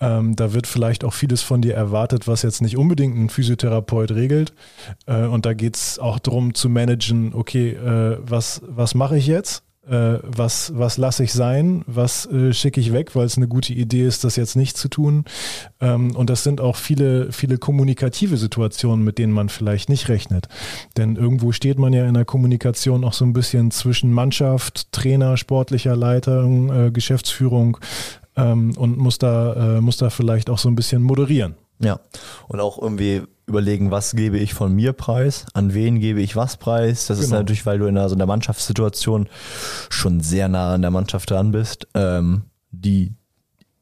Ähm, 0.00 0.34
da 0.34 0.52
wird 0.54 0.66
vielleicht 0.66 1.04
auch 1.04 1.12
vieles 1.12 1.40
von 1.40 1.62
dir 1.62 1.74
erwartet, 1.74 2.26
was 2.26 2.42
jetzt 2.42 2.62
nicht 2.62 2.76
unbedingt 2.76 3.16
ein 3.16 3.30
Physiotherapeut 3.30 4.10
regelt. 4.10 4.52
Äh, 5.06 5.26
und 5.26 5.46
da 5.46 5.54
geht's 5.54 6.00
auch 6.00 6.18
darum 6.18 6.54
zu 6.54 6.68
managen, 6.68 7.32
okay, 7.32 7.74
äh, 7.74 8.18
was, 8.22 8.60
was 8.66 8.96
mache 8.96 9.16
ich 9.16 9.28
jetzt? 9.28 9.62
Äh, 9.88 10.18
was, 10.22 10.72
was 10.76 10.98
lasse 10.98 11.24
ich 11.24 11.32
sein, 11.32 11.82
was 11.86 12.26
äh, 12.26 12.52
schicke 12.52 12.80
ich 12.80 12.92
weg, 12.92 13.14
weil 13.14 13.26
es 13.26 13.36
eine 13.36 13.48
gute 13.48 13.72
Idee 13.72 14.06
ist, 14.06 14.24
das 14.24 14.36
jetzt 14.36 14.56
nicht 14.56 14.76
zu 14.76 14.88
tun. 14.88 15.24
Ähm, 15.80 16.14
und 16.14 16.30
das 16.30 16.44
sind 16.44 16.60
auch 16.60 16.76
viele, 16.76 17.32
viele 17.32 17.58
kommunikative 17.58 18.36
Situationen, 18.36 19.04
mit 19.04 19.18
denen 19.18 19.32
man 19.32 19.48
vielleicht 19.48 19.88
nicht 19.88 20.08
rechnet. 20.08 20.48
Denn 20.96 21.16
irgendwo 21.16 21.52
steht 21.52 21.78
man 21.78 21.92
ja 21.92 22.06
in 22.06 22.14
der 22.14 22.24
Kommunikation 22.24 23.04
auch 23.04 23.12
so 23.12 23.24
ein 23.24 23.32
bisschen 23.32 23.70
zwischen 23.70 24.12
Mannschaft, 24.12 24.92
Trainer, 24.92 25.36
sportlicher 25.36 25.96
Leiter, 25.96 26.44
äh, 26.44 26.90
Geschäftsführung 26.90 27.78
ähm, 28.36 28.74
und 28.76 28.98
muss 28.98 29.18
da, 29.18 29.76
äh, 29.76 29.80
muss 29.80 29.96
da 29.96 30.10
vielleicht 30.10 30.50
auch 30.50 30.58
so 30.58 30.68
ein 30.68 30.74
bisschen 30.74 31.02
moderieren. 31.02 31.56
Ja, 31.80 32.00
und 32.48 32.60
auch 32.60 32.80
irgendwie 32.80 33.22
überlegen, 33.48 33.90
was 33.90 34.14
gebe 34.14 34.38
ich 34.38 34.54
von 34.54 34.74
mir 34.74 34.92
preis, 34.92 35.46
an 35.54 35.74
wen 35.74 35.98
gebe 35.98 36.20
ich 36.20 36.36
was 36.36 36.56
preis. 36.56 37.06
Das 37.06 37.18
genau. 37.18 37.26
ist 37.26 37.32
natürlich, 37.32 37.66
weil 37.66 37.78
du 37.78 37.86
in 37.86 37.96
einer, 37.96 38.08
so 38.08 38.14
einer 38.14 38.26
Mannschaftssituation 38.26 39.28
schon 39.88 40.20
sehr 40.20 40.48
nah 40.48 40.74
an 40.74 40.82
der 40.82 40.90
Mannschaft 40.90 41.30
dran 41.30 41.50
bist, 41.50 41.88
ähm, 41.94 42.42
die 42.70 43.14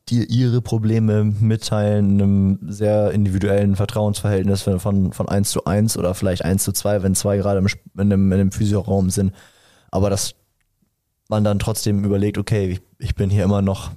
dir 0.09 0.29
ihre 0.31 0.63
Probleme 0.63 1.25
mitteilen, 1.25 2.11
in 2.11 2.23
einem 2.23 2.59
sehr 2.73 3.11
individuellen 3.11 3.75
Vertrauensverhältnis 3.75 4.63
von, 4.63 5.13
von 5.13 5.29
1 5.29 5.51
zu 5.51 5.65
1 5.65 5.99
oder 5.99 6.15
vielleicht 6.15 6.45
1 6.45 6.63
zu 6.63 6.73
2, 6.73 7.03
wenn 7.03 7.15
zwei 7.15 7.37
gerade 7.39 7.59
im, 7.59 7.67
in 7.67 8.13
einem, 8.13 8.33
in 8.33 8.41
einem 8.41 8.53
Physioraum 8.53 9.11
sind. 9.11 9.33
Aber 9.91 10.09
dass 10.09 10.35
man 11.29 11.43
dann 11.43 11.59
trotzdem 11.59 12.05
überlegt, 12.05 12.39
okay, 12.39 12.71
ich, 12.71 12.81
ich 12.99 13.15
bin 13.17 13.31
hier 13.31 13.45
immer 13.45 13.63
noch 13.63 13.91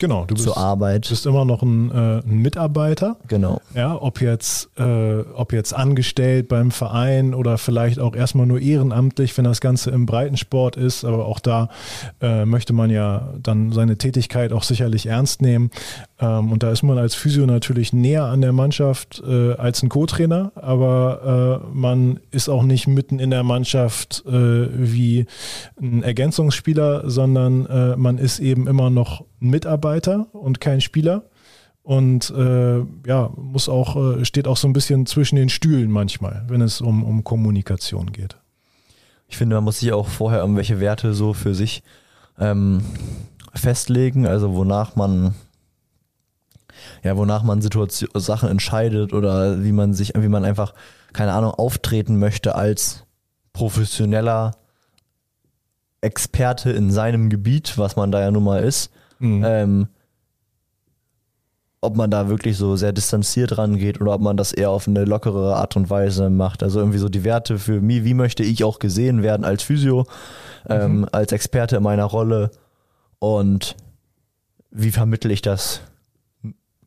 Genau, 0.00 0.24
du 0.24 0.34
bist, 0.34 0.46
zur 0.46 0.56
Arbeit. 0.56 1.06
bist 1.10 1.26
immer 1.26 1.44
noch 1.44 1.62
ein, 1.62 1.90
äh, 1.90 2.22
ein 2.26 2.38
Mitarbeiter. 2.38 3.18
Genau. 3.28 3.60
Ja, 3.74 4.00
ob 4.00 4.22
jetzt, 4.22 4.70
äh, 4.78 5.20
ob 5.34 5.52
jetzt 5.52 5.74
angestellt 5.74 6.48
beim 6.48 6.70
Verein 6.70 7.34
oder 7.34 7.58
vielleicht 7.58 8.00
auch 8.00 8.16
erstmal 8.16 8.46
nur 8.46 8.60
ehrenamtlich, 8.60 9.36
wenn 9.36 9.44
das 9.44 9.60
Ganze 9.60 9.90
im 9.90 10.06
Breitensport 10.06 10.76
ist. 10.76 11.04
Aber 11.04 11.26
auch 11.26 11.38
da 11.38 11.68
äh, 12.22 12.46
möchte 12.46 12.72
man 12.72 12.88
ja 12.88 13.34
dann 13.42 13.72
seine 13.72 13.98
Tätigkeit 13.98 14.54
auch 14.54 14.62
sicherlich 14.62 15.04
ernst 15.04 15.42
nehmen. 15.42 15.70
Ähm, 16.18 16.50
und 16.50 16.62
da 16.62 16.70
ist 16.70 16.82
man 16.82 16.96
als 16.96 17.14
Physio 17.14 17.44
natürlich 17.44 17.92
näher 17.92 18.24
an 18.24 18.40
der 18.40 18.52
Mannschaft 18.52 19.22
äh, 19.26 19.52
als 19.52 19.82
ein 19.82 19.90
Co-Trainer, 19.90 20.52
aber 20.54 21.60
äh, 21.62 21.76
man 21.76 22.20
ist 22.30 22.48
auch 22.48 22.62
nicht 22.62 22.86
mitten 22.86 23.18
in 23.18 23.28
der 23.28 23.42
Mannschaft 23.42 24.24
äh, 24.26 24.32
wie 24.32 25.26
ein 25.78 26.02
Ergänzungsspieler, 26.02 27.10
sondern 27.10 27.66
äh, 27.66 27.96
man 27.96 28.16
ist 28.16 28.38
eben 28.38 28.66
immer 28.66 28.88
noch 28.88 29.24
ein 29.40 29.50
Mitarbeiter 29.50 30.26
und 30.34 30.60
kein 30.60 30.80
Spieler. 30.80 31.24
Und 31.82 32.30
äh, 32.30 32.78
ja, 33.06 33.30
muss 33.36 33.68
auch, 33.68 33.96
äh, 33.96 34.24
steht 34.24 34.46
auch 34.46 34.56
so 34.56 34.68
ein 34.68 34.72
bisschen 34.72 35.06
zwischen 35.06 35.36
den 35.36 35.48
Stühlen 35.48 35.90
manchmal, 35.90 36.44
wenn 36.48 36.60
es 36.60 36.80
um, 36.80 37.04
um 37.04 37.24
Kommunikation 37.24 38.12
geht. 38.12 38.36
Ich 39.28 39.36
finde, 39.36 39.56
man 39.56 39.64
muss 39.64 39.80
sich 39.80 39.92
auch 39.92 40.08
vorher 40.08 40.40
irgendwelche 40.40 40.80
Werte 40.80 41.14
so 41.14 41.32
für 41.32 41.54
sich 41.54 41.82
ähm, 42.38 42.82
festlegen, 43.54 44.26
also 44.26 44.54
wonach 44.54 44.96
man 44.96 45.34
ja, 47.02 47.16
wonach 47.16 47.42
man 47.42 47.62
Situation, 47.62 48.10
Sachen 48.14 48.48
entscheidet 48.48 49.12
oder 49.12 49.62
wie 49.62 49.72
man 49.72 49.94
sich, 49.94 50.12
wie 50.16 50.28
man 50.28 50.44
einfach, 50.44 50.74
keine 51.12 51.32
Ahnung, 51.32 51.52
auftreten 51.52 52.18
möchte 52.18 52.54
als 52.54 53.04
professioneller 53.52 54.52
Experte 56.00 56.70
in 56.70 56.90
seinem 56.90 57.28
Gebiet, 57.28 57.76
was 57.76 57.96
man 57.96 58.10
da 58.10 58.20
ja 58.20 58.30
nun 58.30 58.44
mal 58.44 58.62
ist. 58.62 58.90
Mhm. 59.20 59.44
Ähm, 59.46 59.88
ob 61.82 61.96
man 61.96 62.10
da 62.10 62.28
wirklich 62.28 62.58
so 62.58 62.76
sehr 62.76 62.92
distanziert 62.92 63.56
rangeht 63.56 64.00
oder 64.00 64.12
ob 64.12 64.20
man 64.20 64.36
das 64.36 64.52
eher 64.52 64.70
auf 64.70 64.86
eine 64.86 65.04
lockere 65.04 65.56
Art 65.56 65.76
und 65.76 65.88
Weise 65.88 66.28
macht. 66.28 66.62
Also 66.62 66.80
irgendwie 66.80 66.98
so 66.98 67.08
die 67.08 67.24
Werte 67.24 67.58
für 67.58 67.80
mich, 67.80 68.04
wie 68.04 68.12
möchte 68.12 68.42
ich 68.42 68.64
auch 68.64 68.78
gesehen 68.78 69.22
werden 69.22 69.44
als 69.44 69.62
Physio, 69.62 70.06
ähm, 70.68 70.98
mhm. 70.98 71.08
als 71.12 71.32
Experte 71.32 71.76
in 71.76 71.82
meiner 71.82 72.04
Rolle 72.04 72.50
und 73.18 73.76
wie 74.70 74.90
vermittle 74.90 75.32
ich 75.32 75.40
das 75.42 75.80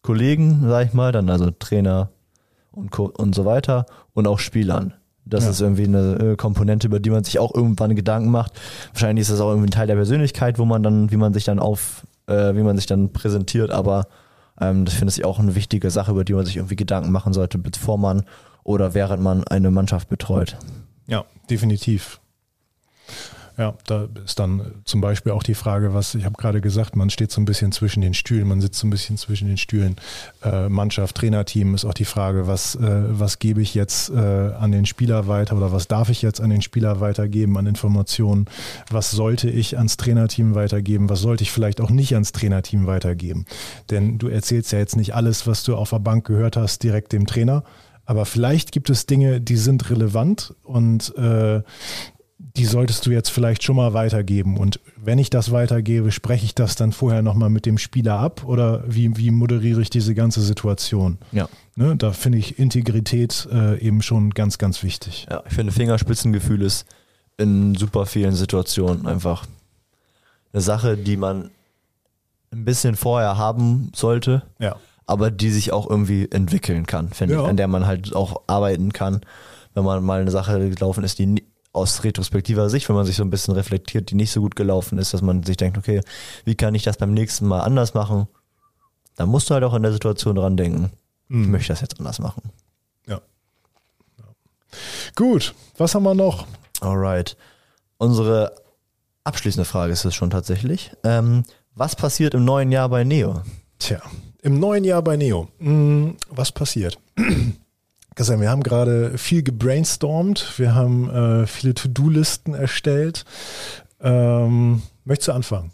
Kollegen, 0.03 0.63
sag 0.67 0.87
ich 0.87 0.93
mal, 0.93 1.11
dann 1.11 1.29
also 1.29 1.49
Trainer 1.49 2.09
und, 2.71 2.97
und 2.97 3.33
so 3.33 3.45
weiter 3.45 3.85
und 4.13 4.27
auch 4.27 4.39
Spielern. 4.39 4.93
Das 5.25 5.45
ja. 5.45 5.51
ist 5.51 5.61
irgendwie 5.61 5.85
eine 5.85 6.15
äh, 6.19 6.35
Komponente, 6.35 6.87
über 6.87 6.99
die 6.99 7.09
man 7.09 7.23
sich 7.23 7.39
auch 7.39 7.55
irgendwann 7.55 7.95
Gedanken 7.95 8.29
macht. 8.29 8.51
Wahrscheinlich 8.91 9.21
ist 9.23 9.31
das 9.31 9.39
auch 9.39 9.49
irgendwie 9.49 9.69
ein 9.69 9.71
Teil 9.71 9.87
der 9.87 9.95
Persönlichkeit, 9.95 10.59
wo 10.59 10.65
man 10.65 10.83
dann, 10.83 11.11
wie 11.11 11.17
man 11.17 11.33
sich 11.33 11.45
dann 11.45 11.59
auf, 11.59 12.05
äh, 12.27 12.55
wie 12.55 12.63
man 12.63 12.75
sich 12.75 12.85
dann 12.85 13.13
präsentiert, 13.13 13.71
aber 13.71 14.07
ähm, 14.59 14.85
das 14.85 14.93
finde 14.93 15.13
ich 15.15 15.25
auch 15.25 15.39
eine 15.39 15.55
wichtige 15.55 15.89
Sache, 15.89 16.11
über 16.11 16.23
die 16.23 16.33
man 16.33 16.45
sich 16.45 16.57
irgendwie 16.57 16.75
Gedanken 16.75 17.11
machen 17.11 17.33
sollte, 17.33 17.57
bevor 17.57 17.97
man 17.97 18.23
oder 18.63 18.93
während 18.93 19.21
man 19.21 19.43
eine 19.43 19.71
Mannschaft 19.71 20.09
betreut. 20.09 20.57
Ja, 21.07 21.25
definitiv. 21.49 22.21
Ja, 23.55 23.75
da 23.85 24.07
ist 24.25 24.39
dann 24.39 24.81
zum 24.83 24.99
Beispiel 24.99 25.31
auch 25.31 25.43
die 25.43 25.53
Frage, 25.53 25.93
was 25.93 26.15
ich 26.15 26.25
habe 26.25 26.35
gerade 26.37 26.59
gesagt, 26.59 26.95
man 26.95 27.11
steht 27.11 27.31
so 27.31 27.39
ein 27.39 27.45
bisschen 27.45 27.71
zwischen 27.71 28.01
den 28.01 28.15
Stühlen, 28.15 28.47
man 28.47 28.61
sitzt 28.61 28.79
so 28.79 28.87
ein 28.87 28.89
bisschen 28.89 29.15
zwischen 29.17 29.47
den 29.47 29.57
Stühlen. 29.57 29.95
Äh, 30.43 30.69
Mannschaft, 30.69 31.15
Trainerteam 31.15 31.75
ist 31.75 31.85
auch 31.85 31.93
die 31.93 32.05
Frage, 32.05 32.47
was, 32.47 32.75
äh, 32.75 32.79
was 32.81 33.37
gebe 33.37 33.61
ich 33.61 33.75
jetzt 33.75 34.09
äh, 34.09 34.15
an 34.17 34.71
den 34.71 34.87
Spieler 34.87 35.27
weiter 35.27 35.55
oder 35.55 35.71
was 35.71 35.87
darf 35.87 36.09
ich 36.09 36.23
jetzt 36.23 36.41
an 36.41 36.49
den 36.49 36.63
Spieler 36.63 36.99
weitergeben 36.99 37.55
an 37.57 37.67
Informationen? 37.67 38.45
Was 38.89 39.11
sollte 39.11 39.49
ich 39.51 39.77
ans 39.77 39.97
Trainerteam 39.97 40.55
weitergeben? 40.55 41.09
Was 41.09 41.19
sollte 41.19 41.43
ich 41.43 41.51
vielleicht 41.51 41.79
auch 41.79 41.91
nicht 41.91 42.13
ans 42.13 42.31
Trainerteam 42.31 42.87
weitergeben? 42.87 43.45
Denn 43.91 44.17
du 44.17 44.29
erzählst 44.29 44.71
ja 44.71 44.79
jetzt 44.79 44.95
nicht 44.95 45.13
alles, 45.13 45.45
was 45.45 45.63
du 45.63 45.75
auf 45.75 45.91
der 45.91 45.99
Bank 45.99 46.25
gehört 46.25 46.57
hast, 46.57 46.81
direkt 46.81 47.11
dem 47.11 47.27
Trainer. 47.27 47.63
Aber 48.05 48.25
vielleicht 48.25 48.71
gibt 48.71 48.89
es 48.89 49.05
Dinge, 49.05 49.39
die 49.39 49.55
sind 49.55 49.89
relevant 49.89 50.53
und 50.63 51.15
äh, 51.15 51.61
die 52.55 52.65
solltest 52.65 53.05
du 53.05 53.11
jetzt 53.11 53.29
vielleicht 53.29 53.63
schon 53.63 53.75
mal 53.75 53.93
weitergeben. 53.93 54.57
Und 54.57 54.79
wenn 54.95 55.17
ich 55.17 55.31
das 55.31 55.51
weitergebe, 55.51 56.11
spreche 56.11 56.45
ich 56.45 56.53
das 56.53 56.75
dann 56.75 56.91
vorher 56.91 57.23
nochmal 57.23 57.49
mit 57.49 57.65
dem 57.65 57.79
Spieler 57.79 58.19
ab 58.19 58.43
oder 58.45 58.83
wie, 58.87 59.17
wie 59.17 59.31
moderiere 59.31 59.81
ich 59.81 59.89
diese 59.89 60.13
ganze 60.13 60.41
Situation? 60.41 61.17
Ja. 61.31 61.49
Ne, 61.75 61.95
da 61.95 62.11
finde 62.11 62.37
ich 62.37 62.59
Integrität 62.59 63.47
äh, 63.51 63.79
eben 63.79 64.03
schon 64.03 64.29
ganz, 64.31 64.59
ganz 64.59 64.83
wichtig. 64.83 65.25
Ja, 65.29 65.41
ich 65.47 65.53
finde 65.53 65.71
Fingerspitzengefühl 65.71 66.61
ist 66.61 66.85
in 67.37 67.73
super 67.73 68.05
vielen 68.05 68.35
Situationen 68.35 69.07
einfach 69.07 69.47
eine 70.53 70.61
Sache, 70.61 70.95
die 70.97 71.17
man 71.17 71.49
ein 72.51 72.65
bisschen 72.65 72.95
vorher 72.95 73.35
haben 73.39 73.91
sollte, 73.95 74.43
ja. 74.59 74.75
aber 75.07 75.31
die 75.31 75.49
sich 75.49 75.73
auch 75.73 75.89
irgendwie 75.89 76.29
entwickeln 76.29 76.85
kann, 76.85 77.09
finde 77.09 77.33
ja. 77.33 77.41
ich, 77.41 77.47
an 77.47 77.57
der 77.57 77.67
man 77.67 77.87
halt 77.87 78.15
auch 78.15 78.43
arbeiten 78.45 78.93
kann, 78.93 79.21
wenn 79.73 79.83
man 79.83 80.03
mal 80.03 80.21
eine 80.21 80.29
Sache 80.29 80.69
gelaufen 80.69 81.03
ist, 81.03 81.17
die 81.17 81.43
aus 81.73 82.03
retrospektiver 82.03 82.69
Sicht, 82.69 82.87
wenn 82.87 82.95
man 82.95 83.05
sich 83.05 83.15
so 83.15 83.23
ein 83.23 83.31
bisschen 83.31 83.55
reflektiert, 83.55 84.11
die 84.11 84.15
nicht 84.15 84.31
so 84.31 84.41
gut 84.41 84.55
gelaufen 84.55 84.99
ist, 84.99 85.13
dass 85.13 85.21
man 85.21 85.43
sich 85.43 85.57
denkt, 85.57 85.77
okay, 85.77 86.01
wie 86.45 86.55
kann 86.55 86.75
ich 86.75 86.83
das 86.83 86.97
beim 86.97 87.13
nächsten 87.13 87.47
Mal 87.47 87.61
anders 87.61 87.95
machen? 87.95 88.27
Da 89.15 89.25
musst 89.25 89.49
du 89.49 89.55
halt 89.55 89.63
auch 89.63 89.73
in 89.73 89.83
der 89.83 89.91
Situation 89.91 90.35
dran 90.35 90.55
denken, 90.55 90.91
mhm. 91.27 91.43
ich 91.43 91.49
möchte 91.49 91.73
das 91.73 91.81
jetzt 91.81 91.99
anders 91.99 92.19
machen. 92.19 92.43
Ja. 93.07 93.21
ja. 94.19 94.25
Gut, 95.15 95.53
was 95.77 95.95
haben 95.95 96.03
wir 96.03 96.13
noch? 96.13 96.45
Alright. 96.79 97.35
Unsere 97.97 98.55
abschließende 99.23 99.65
Frage 99.65 99.93
ist 99.93 100.05
es 100.05 100.13
schon 100.13 100.29
tatsächlich. 100.29 100.91
Ähm, 101.03 101.43
was 101.73 101.95
passiert 101.95 102.35
im 102.35 102.45
neuen 102.45 102.71
Jahr 102.71 102.87
bei 102.89 103.03
Neo? 103.03 103.41
Tja, 103.79 103.99
im 104.43 104.59
neuen 104.59 104.83
Jahr 104.83 105.01
bei 105.01 105.17
Neo. 105.17 105.47
Hm, 105.57 106.17
was 106.29 106.51
passiert? 106.51 106.99
Gesagt, 108.15 108.39
wir 108.41 108.49
haben 108.49 108.63
gerade 108.63 109.17
viel 109.17 109.43
gebrainstormt, 109.43 110.59
wir 110.59 110.75
haben 110.75 111.09
äh, 111.09 111.47
viele 111.47 111.73
To-Do-Listen 111.73 112.53
erstellt. 112.53 113.25
Ähm, 114.01 114.83
möchtest 115.05 115.29
du 115.29 115.31
anfangen? 115.33 115.71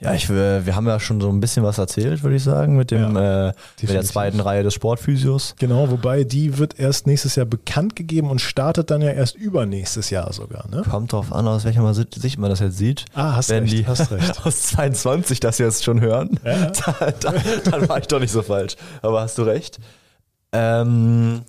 Ja, 0.00 0.14
ich, 0.14 0.28
wir 0.28 0.76
haben 0.76 0.86
ja 0.86 1.00
schon 1.00 1.20
so 1.20 1.28
ein 1.28 1.40
bisschen 1.40 1.64
was 1.64 1.76
erzählt, 1.78 2.22
würde 2.22 2.36
ich 2.36 2.44
sagen, 2.44 2.76
mit 2.76 2.92
dem 2.92 3.16
ja, 3.16 3.48
äh, 3.48 3.52
mit 3.80 3.90
der 3.90 4.04
zweiten 4.04 4.38
Reihe 4.38 4.62
des 4.62 4.72
Sportphysios. 4.74 5.56
Genau, 5.58 5.90
wobei 5.90 6.22
die 6.22 6.56
wird 6.56 6.78
erst 6.78 7.08
nächstes 7.08 7.34
Jahr 7.34 7.46
bekannt 7.46 7.96
gegeben 7.96 8.30
und 8.30 8.40
startet 8.40 8.92
dann 8.92 9.02
ja 9.02 9.10
erst 9.10 9.34
übernächstes 9.34 10.10
Jahr 10.10 10.32
sogar. 10.32 10.68
Ne? 10.68 10.84
Kommt 10.88 11.12
drauf 11.12 11.32
an, 11.32 11.48
aus 11.48 11.64
welcher 11.64 11.92
Sicht 11.94 12.38
man 12.38 12.48
das 12.48 12.60
jetzt 12.60 12.78
sieht. 12.78 13.06
Ah, 13.12 13.34
hast 13.34 13.50
Wenn 13.50 13.64
recht, 13.64 13.72
die 13.72 13.86
hast 13.88 14.12
recht. 14.12 14.40
aus 14.46 14.62
22 14.68 15.40
das 15.40 15.58
jetzt 15.58 15.82
schon 15.82 16.00
hören, 16.00 16.38
ja. 16.44 16.70
dann, 16.70 17.14
dann, 17.20 17.34
dann 17.64 17.88
war 17.88 17.98
ich 17.98 18.06
doch 18.06 18.20
nicht 18.20 18.32
so 18.32 18.42
falsch. 18.42 18.76
Aber 19.02 19.20
hast 19.20 19.36
du 19.36 19.42
recht. 19.42 19.80
Ähm, 20.52 21.42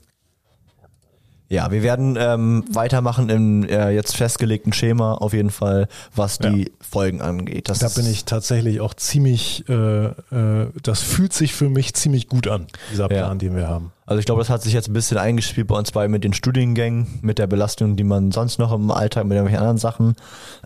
ja, 1.51 1.71
wir 1.71 1.81
werden 1.81 2.15
ähm, 2.19 2.63
weitermachen 2.71 3.29
im 3.29 3.63
äh, 3.63 3.89
jetzt 3.89 4.15
festgelegten 4.15 4.71
Schema 4.71 5.15
auf 5.15 5.33
jeden 5.33 5.49
Fall, 5.49 5.87
was 6.15 6.37
die 6.37 6.61
ja. 6.61 6.69
Folgen 6.79 7.21
angeht. 7.21 7.69
Das 7.69 7.79
da 7.79 7.89
bin 7.89 8.05
ich 8.09 8.25
tatsächlich 8.25 8.81
auch 8.81 8.93
ziemlich, 8.93 9.67
äh, 9.67 10.05
äh, 10.05 10.67
das 10.83 11.01
fühlt 11.01 11.33
sich 11.33 11.55
für 11.55 11.67
mich 11.67 11.95
ziemlich 11.95 12.27
gut 12.27 12.47
an, 12.47 12.67
dieser 12.91 13.07
Plan, 13.07 13.31
ja. 13.31 13.35
den 13.35 13.55
wir 13.55 13.67
haben. 13.67 13.91
Also 14.05 14.19
ich 14.19 14.27
glaube, 14.27 14.41
das 14.41 14.51
hat 14.51 14.61
sich 14.61 14.73
jetzt 14.73 14.89
ein 14.89 14.93
bisschen 14.93 15.17
eingespielt 15.17 15.67
bei 15.67 15.75
uns 15.75 15.91
bei 15.91 16.07
mit 16.07 16.23
den 16.23 16.33
Studiengängen, 16.33 17.19
mit 17.23 17.39
der 17.39 17.47
Belastung, 17.47 17.95
die 17.95 18.03
man 18.03 18.31
sonst 18.31 18.59
noch 18.59 18.71
im 18.71 18.91
Alltag 18.91 19.23
mit 19.23 19.33
irgendwelchen 19.33 19.59
anderen 19.59 19.79
Sachen 19.79 20.15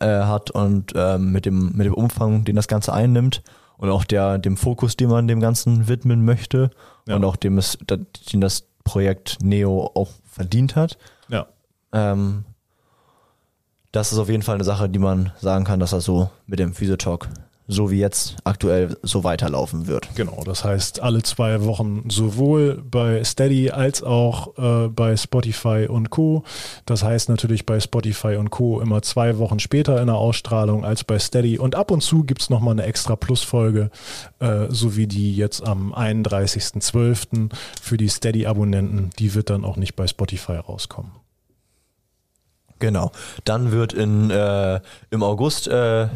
äh, 0.02 0.06
hat 0.06 0.52
und 0.52 0.92
ähm, 0.96 1.32
mit, 1.32 1.46
dem, 1.46 1.72
mit 1.78 1.86
dem 1.86 1.94
Umfang, 1.94 2.44
den 2.44 2.58
das 2.58 2.68
Ganze 2.68 2.92
einnimmt 2.92 3.42
und 3.78 3.90
auch 3.90 4.04
der, 4.04 4.38
dem 4.38 4.58
Fokus, 4.58 4.98
den 4.98 5.10
man 5.10 5.30
dem 5.30 5.40
Ganzen 5.40 5.88
widmen 5.88 6.26
möchte 6.26 6.72
ja. 7.08 7.16
und 7.16 7.26
auch 7.26 7.36
dem 7.36 7.58
es, 7.58 7.78
den 7.80 8.42
das 8.42 8.68
Projekt 8.84 9.38
Neo 9.42 9.92
auch 9.96 10.10
verdient 10.26 10.76
hat. 10.76 10.98
Ja. 11.30 11.48
Ähm, 11.92 12.46
das 13.92 14.12
ist 14.12 14.18
auf 14.18 14.30
jeden 14.30 14.44
Fall 14.44 14.56
eine 14.56 14.64
Sache, 14.64 14.90
die 14.90 15.00
man 15.00 15.32
sagen 15.40 15.66
kann, 15.66 15.80
dass 15.80 15.92
das 15.92 16.04
so 16.04 16.30
mit 16.48 16.60
dem 16.60 16.74
Physiotalk 16.74 17.30
so 17.68 17.90
wie 17.90 18.00
jetzt 18.00 18.36
aktuell 18.44 18.98
so 19.04 19.24
weiterlaufen 19.24 19.88
wird. 19.88 20.10
Genau, 20.16 20.44
das 20.44 20.64
heißt 20.64 21.02
alle 21.02 21.24
zwei 21.24 21.64
Wochen 21.64 22.10
sowohl 22.10 22.84
bei 22.90 23.24
Steady 23.24 23.70
als 23.72 24.04
auch 24.04 24.58
äh, 24.58 24.90
bei 24.90 25.16
Spotify 25.16 25.88
und 25.90 26.10
Co. 26.10 26.44
Das 26.86 27.04
heißt 27.04 27.30
natürlich 27.30 27.66
bei 27.66 27.80
Spotify 27.80 28.36
und 28.36 28.50
Co. 28.50 28.82
immer 28.82 29.02
zwei 29.02 29.38
Wochen 29.38 29.60
später 29.60 30.02
in 30.02 30.08
der 30.08 30.16
Ausstrahlung 30.16 30.84
als 30.84 31.04
bei 31.04 31.20
Steady 31.20 31.58
und 31.58 31.76
ab 31.76 31.92
und 31.92 32.02
zu 32.02 32.24
gibt 32.24 32.42
es 32.42 32.50
nochmal 32.50 32.74
eine 32.74 32.84
extra 32.84 33.16
Plusfolge, 33.16 33.92
äh, 34.40 34.66
so 34.70 34.98
wie 34.98 35.08
die 35.08 35.36
jetzt 35.36 35.66
am 35.66 35.94
31.12. 35.94 37.50
für 37.82 37.98
die 37.98 38.10
Steady-Abonnenten, 38.10 39.12
die 39.20 39.34
wird 39.36 39.50
dann 39.50 39.64
auch 39.64 39.78
nicht 39.78 39.96
bei 39.96 40.08
Spotify 40.08 40.54
rauskommen. 40.54 41.12
Genau, 42.80 43.14
dann 43.46 43.72
wird 43.72 43.94
in, 43.94 44.30
äh, 44.30 44.82
im 45.10 45.24
August 45.24 45.70
äh, 45.70 46.10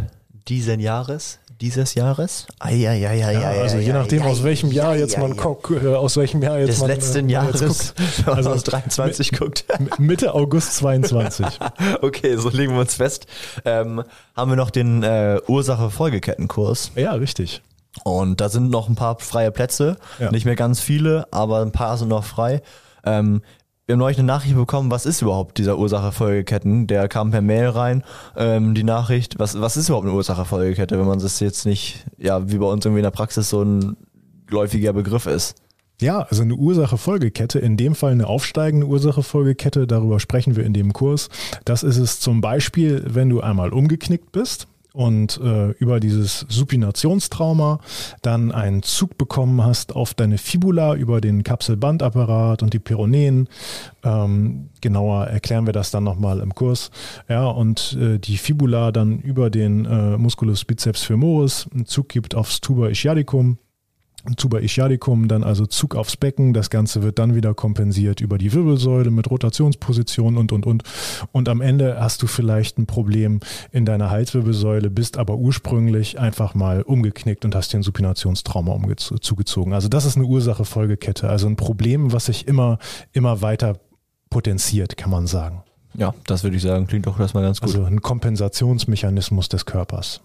diesen 0.48 0.80
Jahres, 0.80 1.40
dieses 1.60 1.96
Jahres. 1.96 2.48
Eieieiei, 2.60 3.34
ja, 3.34 3.50
also 3.62 3.78
je 3.78 3.92
nachdem, 3.92 4.22
aus 4.22 4.44
welchem 4.44 4.72
Jahr 4.72 4.96
jetzt 4.96 5.18
man 5.18 5.36
guckt, 5.36 5.72
äh, 5.72 5.96
aus 5.96 6.18
welchem 6.18 6.42
Jahr 6.42 6.60
jetzt 6.60 6.70
Des 6.70 6.80
man 6.80 6.90
letzten 6.90 7.30
äh, 7.30 7.34
Jahres, 7.34 7.94
guckt. 7.96 8.28
also 8.28 8.52
aus 8.52 8.64
23 8.64 9.32
guckt. 9.32 9.66
Mitte 9.98 10.34
August 10.34 10.76
22. 10.76 11.46
okay, 12.02 12.38
so 12.38 12.50
legen 12.50 12.74
wir 12.74 12.82
uns 12.82 12.96
fest. 12.96 13.28
Ähm, 13.66 14.04
haben 14.36 14.52
wir 14.52 14.56
noch 14.56 14.70
den 14.70 15.04
äh, 15.04 15.40
Ursache-Folgekettenkurs. 15.48 16.92
Ja, 16.96 17.14
richtig. 17.14 17.62
Und 18.04 18.42
da 18.42 18.50
sind 18.50 18.70
noch 18.70 18.90
ein 18.90 18.96
paar 18.96 19.20
freie 19.20 19.52
Plätze. 19.52 19.98
Ja. 20.20 20.32
Nicht 20.32 20.46
mehr 20.46 20.56
ganz 20.56 20.80
viele, 20.80 21.28
aber 21.32 21.62
ein 21.62 21.72
paar 21.72 21.98
sind 21.98 22.10
noch 22.10 22.24
frei. 22.24 22.62
Ähm, 23.04 23.42
wir 23.88 23.94
haben 23.94 24.00
neulich 24.00 24.18
eine 24.18 24.28
Nachricht 24.28 24.54
bekommen, 24.54 24.92
was 24.92 25.06
ist 25.06 25.22
überhaupt 25.22 25.58
dieser 25.58 25.78
Ursache-Folgeketten? 25.78 26.88
Der 26.88 27.08
kam 27.08 27.32
per 27.32 27.42
Mail 27.42 27.70
rein, 27.70 28.04
ähm, 28.36 28.76
die 28.76 28.84
Nachricht, 28.84 29.40
was, 29.40 29.60
was 29.62 29.78
ist 29.78 29.88
überhaupt 29.88 30.06
eine 30.06 30.14
Ursache-Folgekette, 30.14 31.00
wenn 31.00 31.08
man 31.08 31.20
das 31.20 31.40
jetzt 31.40 31.66
nicht, 31.66 32.06
ja, 32.18 32.52
wie 32.52 32.58
bei 32.58 32.66
uns 32.66 32.84
irgendwie 32.84 33.00
in 33.00 33.06
der 33.06 33.12
Praxis 33.12 33.50
so 33.50 33.64
ein 33.64 33.96
läufiger 34.50 34.92
Begriff 34.92 35.26
ist. 35.26 35.56
Ja, 36.02 36.20
also 36.20 36.44
eine 36.44 36.56
Ursache-Folgekette, 36.56 37.60
in 37.60 37.78
dem 37.78 37.96
Fall 37.96 38.12
eine 38.12 38.28
aufsteigende 38.28 38.86
Ursache-Folgekette, 38.88 39.88
darüber 39.88 40.20
sprechen 40.20 40.58
wir 40.58 40.66
in 40.66 40.74
dem 40.74 40.92
Kurs. 40.92 41.30
Das 41.64 41.84
ist 41.84 41.98
es 41.98 42.20
zum 42.20 42.42
Beispiel, 42.42 43.06
wenn 43.08 43.30
du 43.30 43.40
einmal 43.40 43.72
umgeknickt 43.72 44.34
bist, 44.34 44.68
und 44.98 45.40
äh, 45.44 45.70
über 45.74 46.00
dieses 46.00 46.48
Supinationstrauma 46.50 47.80
dann 48.24 48.52
einen 48.52 48.82
Zug 48.82 49.16
bekommen 49.20 49.64
hast 49.64 49.96
auf 49.96 50.16
deine 50.16 50.40
Fibula 50.40 50.96
über 50.96 51.22
den 51.22 51.44
Kapselbandapparat 51.44 52.64
und 52.64 52.74
die 52.74 52.80
Peroneen. 52.80 53.48
Ähm, 54.04 54.70
genauer 54.82 55.28
erklären 55.28 55.68
wir 55.68 55.74
das 55.74 55.92
dann 55.92 56.04
nochmal 56.04 56.40
im 56.40 56.56
Kurs. 56.56 56.90
Ja, 57.30 57.46
und 57.46 57.96
äh, 58.02 58.18
die 58.18 58.38
Fibula 58.38 58.92
dann 58.92 59.20
über 59.20 59.52
den 59.52 59.86
äh, 59.86 60.18
Musculus 60.18 60.66
biceps 60.66 61.04
femoris 61.04 61.70
einen 61.72 61.86
Zug 61.86 62.10
gibt 62.10 62.34
aufs 62.34 62.60
Tuba 62.60 62.88
ischiadicum 62.88 63.60
Tuba 64.36 64.60
ischiadicum, 64.60 65.28
dann 65.28 65.44
also 65.44 65.66
Zug 65.66 65.96
aufs 65.96 66.18
Becken. 66.18 66.54
Das 66.54 66.70
Ganze 66.70 67.04
wird 67.04 67.20
dann 67.20 67.36
wieder 67.36 67.54
kompensiert 67.54 68.20
über 68.20 68.38
die 68.38 68.52
Wirbelsäule 68.52 69.12
mit 69.12 69.30
Rotationspositionen 69.30 70.38
und, 70.38 70.52
und, 70.52 70.66
und. 70.66 70.84
Und 71.32 71.50
am 71.50 71.62
Ende 71.62 72.00
hast 72.00 72.22
du 72.22 72.28
vielleicht 72.28 72.78
ein 72.78 72.88
Problem 72.88 73.40
in 73.72 73.86
deiner 73.86 74.10
Halswirbelsäule, 74.10 74.90
bist 74.90 75.18
aber 75.18 75.36
ursprünglich 75.36 76.20
einfach 76.20 76.56
mal 76.56 76.82
umgeknickt 76.82 77.46
und 77.46 77.56
hast 77.56 77.74
den 77.74 77.84
Supinationstrauma 77.84 78.78
zugezogen. 78.98 79.74
Also 79.74 79.88
das 79.88 80.06
ist 80.06 80.18
eine 80.18 80.26
Ursache-Folgekette. 80.26 81.30
Also 81.30 81.48
ein 81.48 81.56
Problem, 81.56 82.12
was 82.12 82.26
sich 82.26 82.48
immer, 82.48 82.80
immer 83.14 83.42
weiter 83.42 83.80
potenziert, 84.30 84.98
kann 84.98 85.10
man 85.10 85.28
sagen. 85.28 85.64
Ja, 85.94 86.14
das 86.26 86.44
würde 86.44 86.58
ich 86.58 86.64
sagen, 86.64 86.86
klingt 86.88 87.08
doch 87.08 87.20
erstmal 87.20 87.44
ganz 87.44 87.60
gut. 87.60 87.70
Also 87.70 87.84
ein 87.84 88.02
Kompensationsmechanismus 88.02 89.50
des 89.50 89.66
Körpers. 89.66 90.22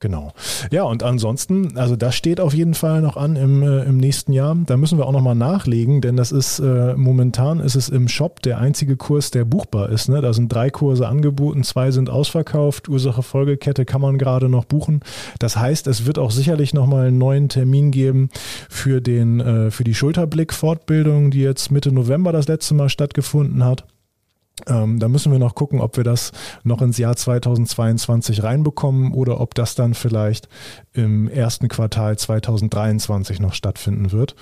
Genau. 0.00 0.32
Ja, 0.70 0.84
und 0.84 1.02
ansonsten, 1.02 1.76
also 1.76 1.96
das 1.96 2.14
steht 2.14 2.40
auf 2.40 2.54
jeden 2.54 2.74
Fall 2.74 3.00
noch 3.00 3.16
an 3.16 3.34
im, 3.34 3.62
äh, 3.62 3.82
im 3.82 3.96
nächsten 3.96 4.32
Jahr. 4.32 4.56
Da 4.66 4.76
müssen 4.76 4.96
wir 4.96 5.06
auch 5.06 5.12
nochmal 5.12 5.34
nachlegen, 5.34 6.00
denn 6.00 6.16
das 6.16 6.30
ist 6.30 6.60
äh, 6.60 6.94
momentan 6.94 7.58
ist 7.58 7.74
es 7.74 7.88
im 7.88 8.06
Shop 8.06 8.40
der 8.42 8.58
einzige 8.58 8.96
Kurs, 8.96 9.32
der 9.32 9.44
buchbar 9.44 9.88
ist. 9.88 10.08
Ne? 10.08 10.20
Da 10.20 10.32
sind 10.32 10.52
drei 10.52 10.70
Kurse 10.70 11.08
angeboten, 11.08 11.64
zwei 11.64 11.90
sind 11.90 12.10
ausverkauft. 12.10 12.88
Ursache 12.88 13.22
Folgekette 13.22 13.84
kann 13.84 14.00
man 14.00 14.18
gerade 14.18 14.48
noch 14.48 14.66
buchen. 14.66 15.00
Das 15.40 15.56
heißt, 15.56 15.88
es 15.88 16.06
wird 16.06 16.18
auch 16.18 16.30
sicherlich 16.30 16.74
nochmal 16.74 17.08
einen 17.08 17.18
neuen 17.18 17.48
Termin 17.48 17.90
geben 17.90 18.28
für 18.68 19.00
den 19.00 19.40
äh, 19.40 19.70
für 19.72 19.84
die 19.84 19.94
Schulterblick-Fortbildung, 19.94 21.32
die 21.32 21.40
jetzt 21.40 21.72
Mitte 21.72 21.90
November 21.90 22.30
das 22.30 22.46
letzte 22.46 22.74
Mal 22.74 22.88
stattgefunden 22.88 23.64
hat. 23.64 23.84
Ähm, 24.66 24.98
da 24.98 25.08
müssen 25.08 25.32
wir 25.32 25.38
noch 25.38 25.54
gucken, 25.54 25.80
ob 25.80 25.96
wir 25.96 26.04
das 26.04 26.32
noch 26.64 26.82
ins 26.82 26.98
Jahr 26.98 27.16
2022 27.16 28.42
reinbekommen 28.42 29.12
oder 29.12 29.40
ob 29.40 29.54
das 29.54 29.74
dann 29.74 29.94
vielleicht 29.94 30.48
im 30.92 31.28
ersten 31.28 31.68
Quartal 31.68 32.18
2023 32.18 33.40
noch 33.40 33.54
stattfinden 33.54 34.12
wird. 34.12 34.34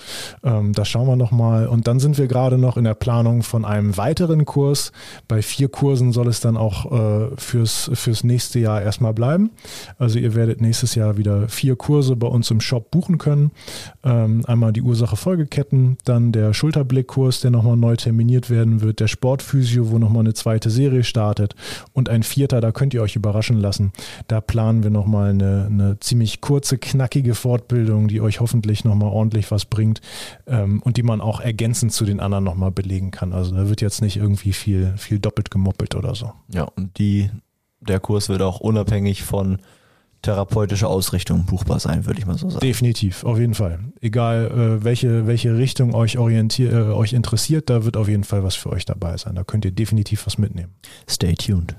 Ähm, 0.42 0.72
das 0.72 0.88
schauen 0.88 1.06
wir 1.06 1.16
nochmal. 1.16 1.66
Und 1.66 1.86
dann 1.86 2.00
sind 2.00 2.18
wir 2.18 2.26
gerade 2.26 2.58
noch 2.58 2.76
in 2.76 2.84
der 2.84 2.94
Planung 2.94 3.42
von 3.42 3.64
einem 3.64 3.96
weiteren 3.96 4.44
Kurs. 4.44 4.92
Bei 5.28 5.42
vier 5.42 5.68
Kursen 5.68 6.12
soll 6.12 6.28
es 6.28 6.40
dann 6.40 6.56
auch 6.56 6.92
äh, 6.92 7.36
fürs, 7.36 7.90
fürs 7.94 8.24
nächste 8.24 8.58
Jahr 8.58 8.82
erstmal 8.82 9.12
bleiben. 9.12 9.50
Also 9.98 10.18
ihr 10.18 10.34
werdet 10.34 10.60
nächstes 10.60 10.94
Jahr 10.94 11.16
wieder 11.16 11.48
vier 11.48 11.76
Kurse 11.76 12.16
bei 12.16 12.26
uns 12.26 12.50
im 12.50 12.60
Shop 12.60 12.90
buchen 12.90 13.18
können. 13.18 13.50
Ähm, 14.02 14.42
einmal 14.46 14.72
die 14.72 14.82
Ursache-Folgeketten, 14.82 15.98
dann 16.04 16.32
der 16.32 16.54
Schulterblick-Kurs, 16.54 17.40
der 17.40 17.50
nochmal 17.50 17.76
neu 17.76 17.96
terminiert 17.96 18.50
werden 18.50 18.80
wird, 18.80 19.00
der 19.00 19.08
Sportphysio, 19.08 19.90
wo 19.90 19.98
nochmal 20.06 20.20
eine 20.20 20.34
zweite 20.34 20.70
Serie 20.70 21.04
startet 21.04 21.54
und 21.92 22.08
ein 22.08 22.22
vierter, 22.22 22.60
da 22.60 22.70
könnt 22.70 22.94
ihr 22.94 23.02
euch 23.02 23.16
überraschen 23.16 23.58
lassen. 23.58 23.92
Da 24.28 24.40
planen 24.40 24.82
wir 24.82 24.90
nochmal 24.90 25.30
eine, 25.30 25.66
eine 25.66 26.00
ziemlich 26.00 26.40
kurze, 26.40 26.78
knackige 26.78 27.34
Fortbildung, 27.34 28.08
die 28.08 28.20
euch 28.20 28.40
hoffentlich 28.40 28.84
nochmal 28.84 29.10
ordentlich 29.10 29.50
was 29.50 29.64
bringt 29.64 30.00
ähm, 30.46 30.80
und 30.82 30.96
die 30.96 31.02
man 31.02 31.20
auch 31.20 31.40
ergänzend 31.40 31.92
zu 31.92 32.04
den 32.04 32.20
anderen 32.20 32.44
nochmal 32.44 32.70
belegen 32.70 33.10
kann. 33.10 33.32
Also 33.32 33.54
da 33.54 33.68
wird 33.68 33.80
jetzt 33.80 34.00
nicht 34.00 34.16
irgendwie 34.16 34.52
viel, 34.52 34.94
viel 34.96 35.18
doppelt 35.18 35.50
gemoppelt 35.50 35.94
oder 35.94 36.14
so. 36.14 36.32
Ja, 36.52 36.64
und 36.76 36.98
die, 36.98 37.30
der 37.80 38.00
Kurs 38.00 38.28
wird 38.28 38.42
auch 38.42 38.60
unabhängig 38.60 39.24
von 39.24 39.58
therapeutischer 40.22 40.88
Ausrichtung 40.88 41.44
buchbar 41.44 41.78
sein, 41.80 42.06
würde 42.06 42.18
ich 42.18 42.26
mal 42.26 42.36
so 42.36 42.50
sagen. 42.50 42.60
Definitiv, 42.60 43.24
auf 43.24 43.38
jeden 43.38 43.54
Fall. 43.54 43.78
Egal 44.00 44.46
äh, 44.80 44.84
welche, 44.84 45.26
welche 45.26 45.56
Richtung 45.56 45.94
euch 45.94 46.18
orientiert, 46.18 46.72
äh, 46.72 46.92
euch 46.92 47.12
interessiert, 47.12 47.70
da 47.70 47.84
wird 47.84 47.96
auf 47.96 48.08
jeden 48.08 48.24
Fall 48.24 48.42
was 48.42 48.54
für 48.54 48.70
euch 48.70 48.84
dabei 48.84 49.16
sein. 49.16 49.34
Da 49.34 49.44
könnt 49.44 49.64
ihr 49.64 49.72
definitiv 49.72 50.26
was 50.26 50.38
mitnehmen. 50.38 50.72
Stay 51.08 51.34
tuned. 51.34 51.76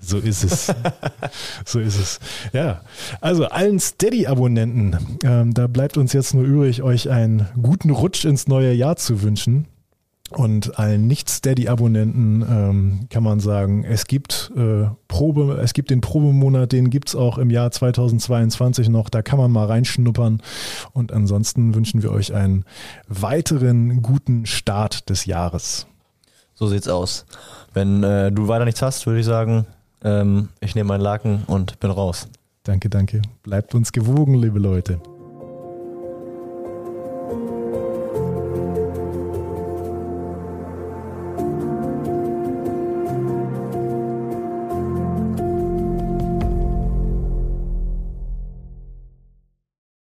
So 0.00 0.18
ist 0.18 0.44
es. 0.44 0.72
so 1.64 1.80
ist 1.80 1.98
es. 1.98 2.20
Ja, 2.52 2.82
also 3.20 3.46
allen 3.46 3.80
Steady-Abonnenten, 3.80 4.96
ähm, 5.24 5.54
da 5.54 5.66
bleibt 5.66 5.96
uns 5.96 6.12
jetzt 6.12 6.34
nur 6.34 6.44
übrig, 6.44 6.82
euch 6.82 7.10
einen 7.10 7.46
guten 7.60 7.90
Rutsch 7.90 8.24
ins 8.24 8.46
neue 8.46 8.72
Jahr 8.72 8.96
zu 8.96 9.22
wünschen. 9.22 9.66
Und 10.30 10.78
allen 10.78 11.06
Nicht-Steady-Abonnenten 11.06 12.42
ähm, 12.42 13.06
kann 13.08 13.22
man 13.22 13.40
sagen, 13.40 13.84
es 13.84 14.06
gibt 14.06 14.52
äh, 14.54 14.88
Probe, 15.08 15.58
es 15.62 15.72
gibt 15.72 15.90
den 15.90 16.02
Probemonat, 16.02 16.72
den 16.72 16.90
gibt's 16.90 17.14
auch 17.14 17.38
im 17.38 17.48
Jahr 17.48 17.70
2022 17.70 18.90
noch, 18.90 19.08
da 19.08 19.22
kann 19.22 19.38
man 19.38 19.50
mal 19.50 19.66
reinschnuppern. 19.66 20.42
Und 20.92 21.12
ansonsten 21.12 21.74
wünschen 21.74 22.02
wir 22.02 22.12
euch 22.12 22.34
einen 22.34 22.64
weiteren 23.08 24.02
guten 24.02 24.44
Start 24.44 25.08
des 25.08 25.24
Jahres. 25.24 25.86
So 26.54 26.66
sieht's 26.66 26.88
aus. 26.88 27.24
Wenn 27.72 28.02
äh, 28.02 28.30
du 28.30 28.48
weiter 28.48 28.66
nichts 28.66 28.82
hast, 28.82 29.06
würde 29.06 29.20
ich 29.20 29.26
sagen, 29.26 29.66
ähm, 30.04 30.50
ich 30.60 30.74
nehme 30.74 30.88
meinen 30.88 31.00
Laken 31.00 31.44
und 31.46 31.80
bin 31.80 31.90
raus. 31.90 32.28
Danke, 32.64 32.90
danke. 32.90 33.22
Bleibt 33.42 33.74
uns 33.74 33.92
gewogen, 33.92 34.34
liebe 34.34 34.58
Leute. 34.58 35.00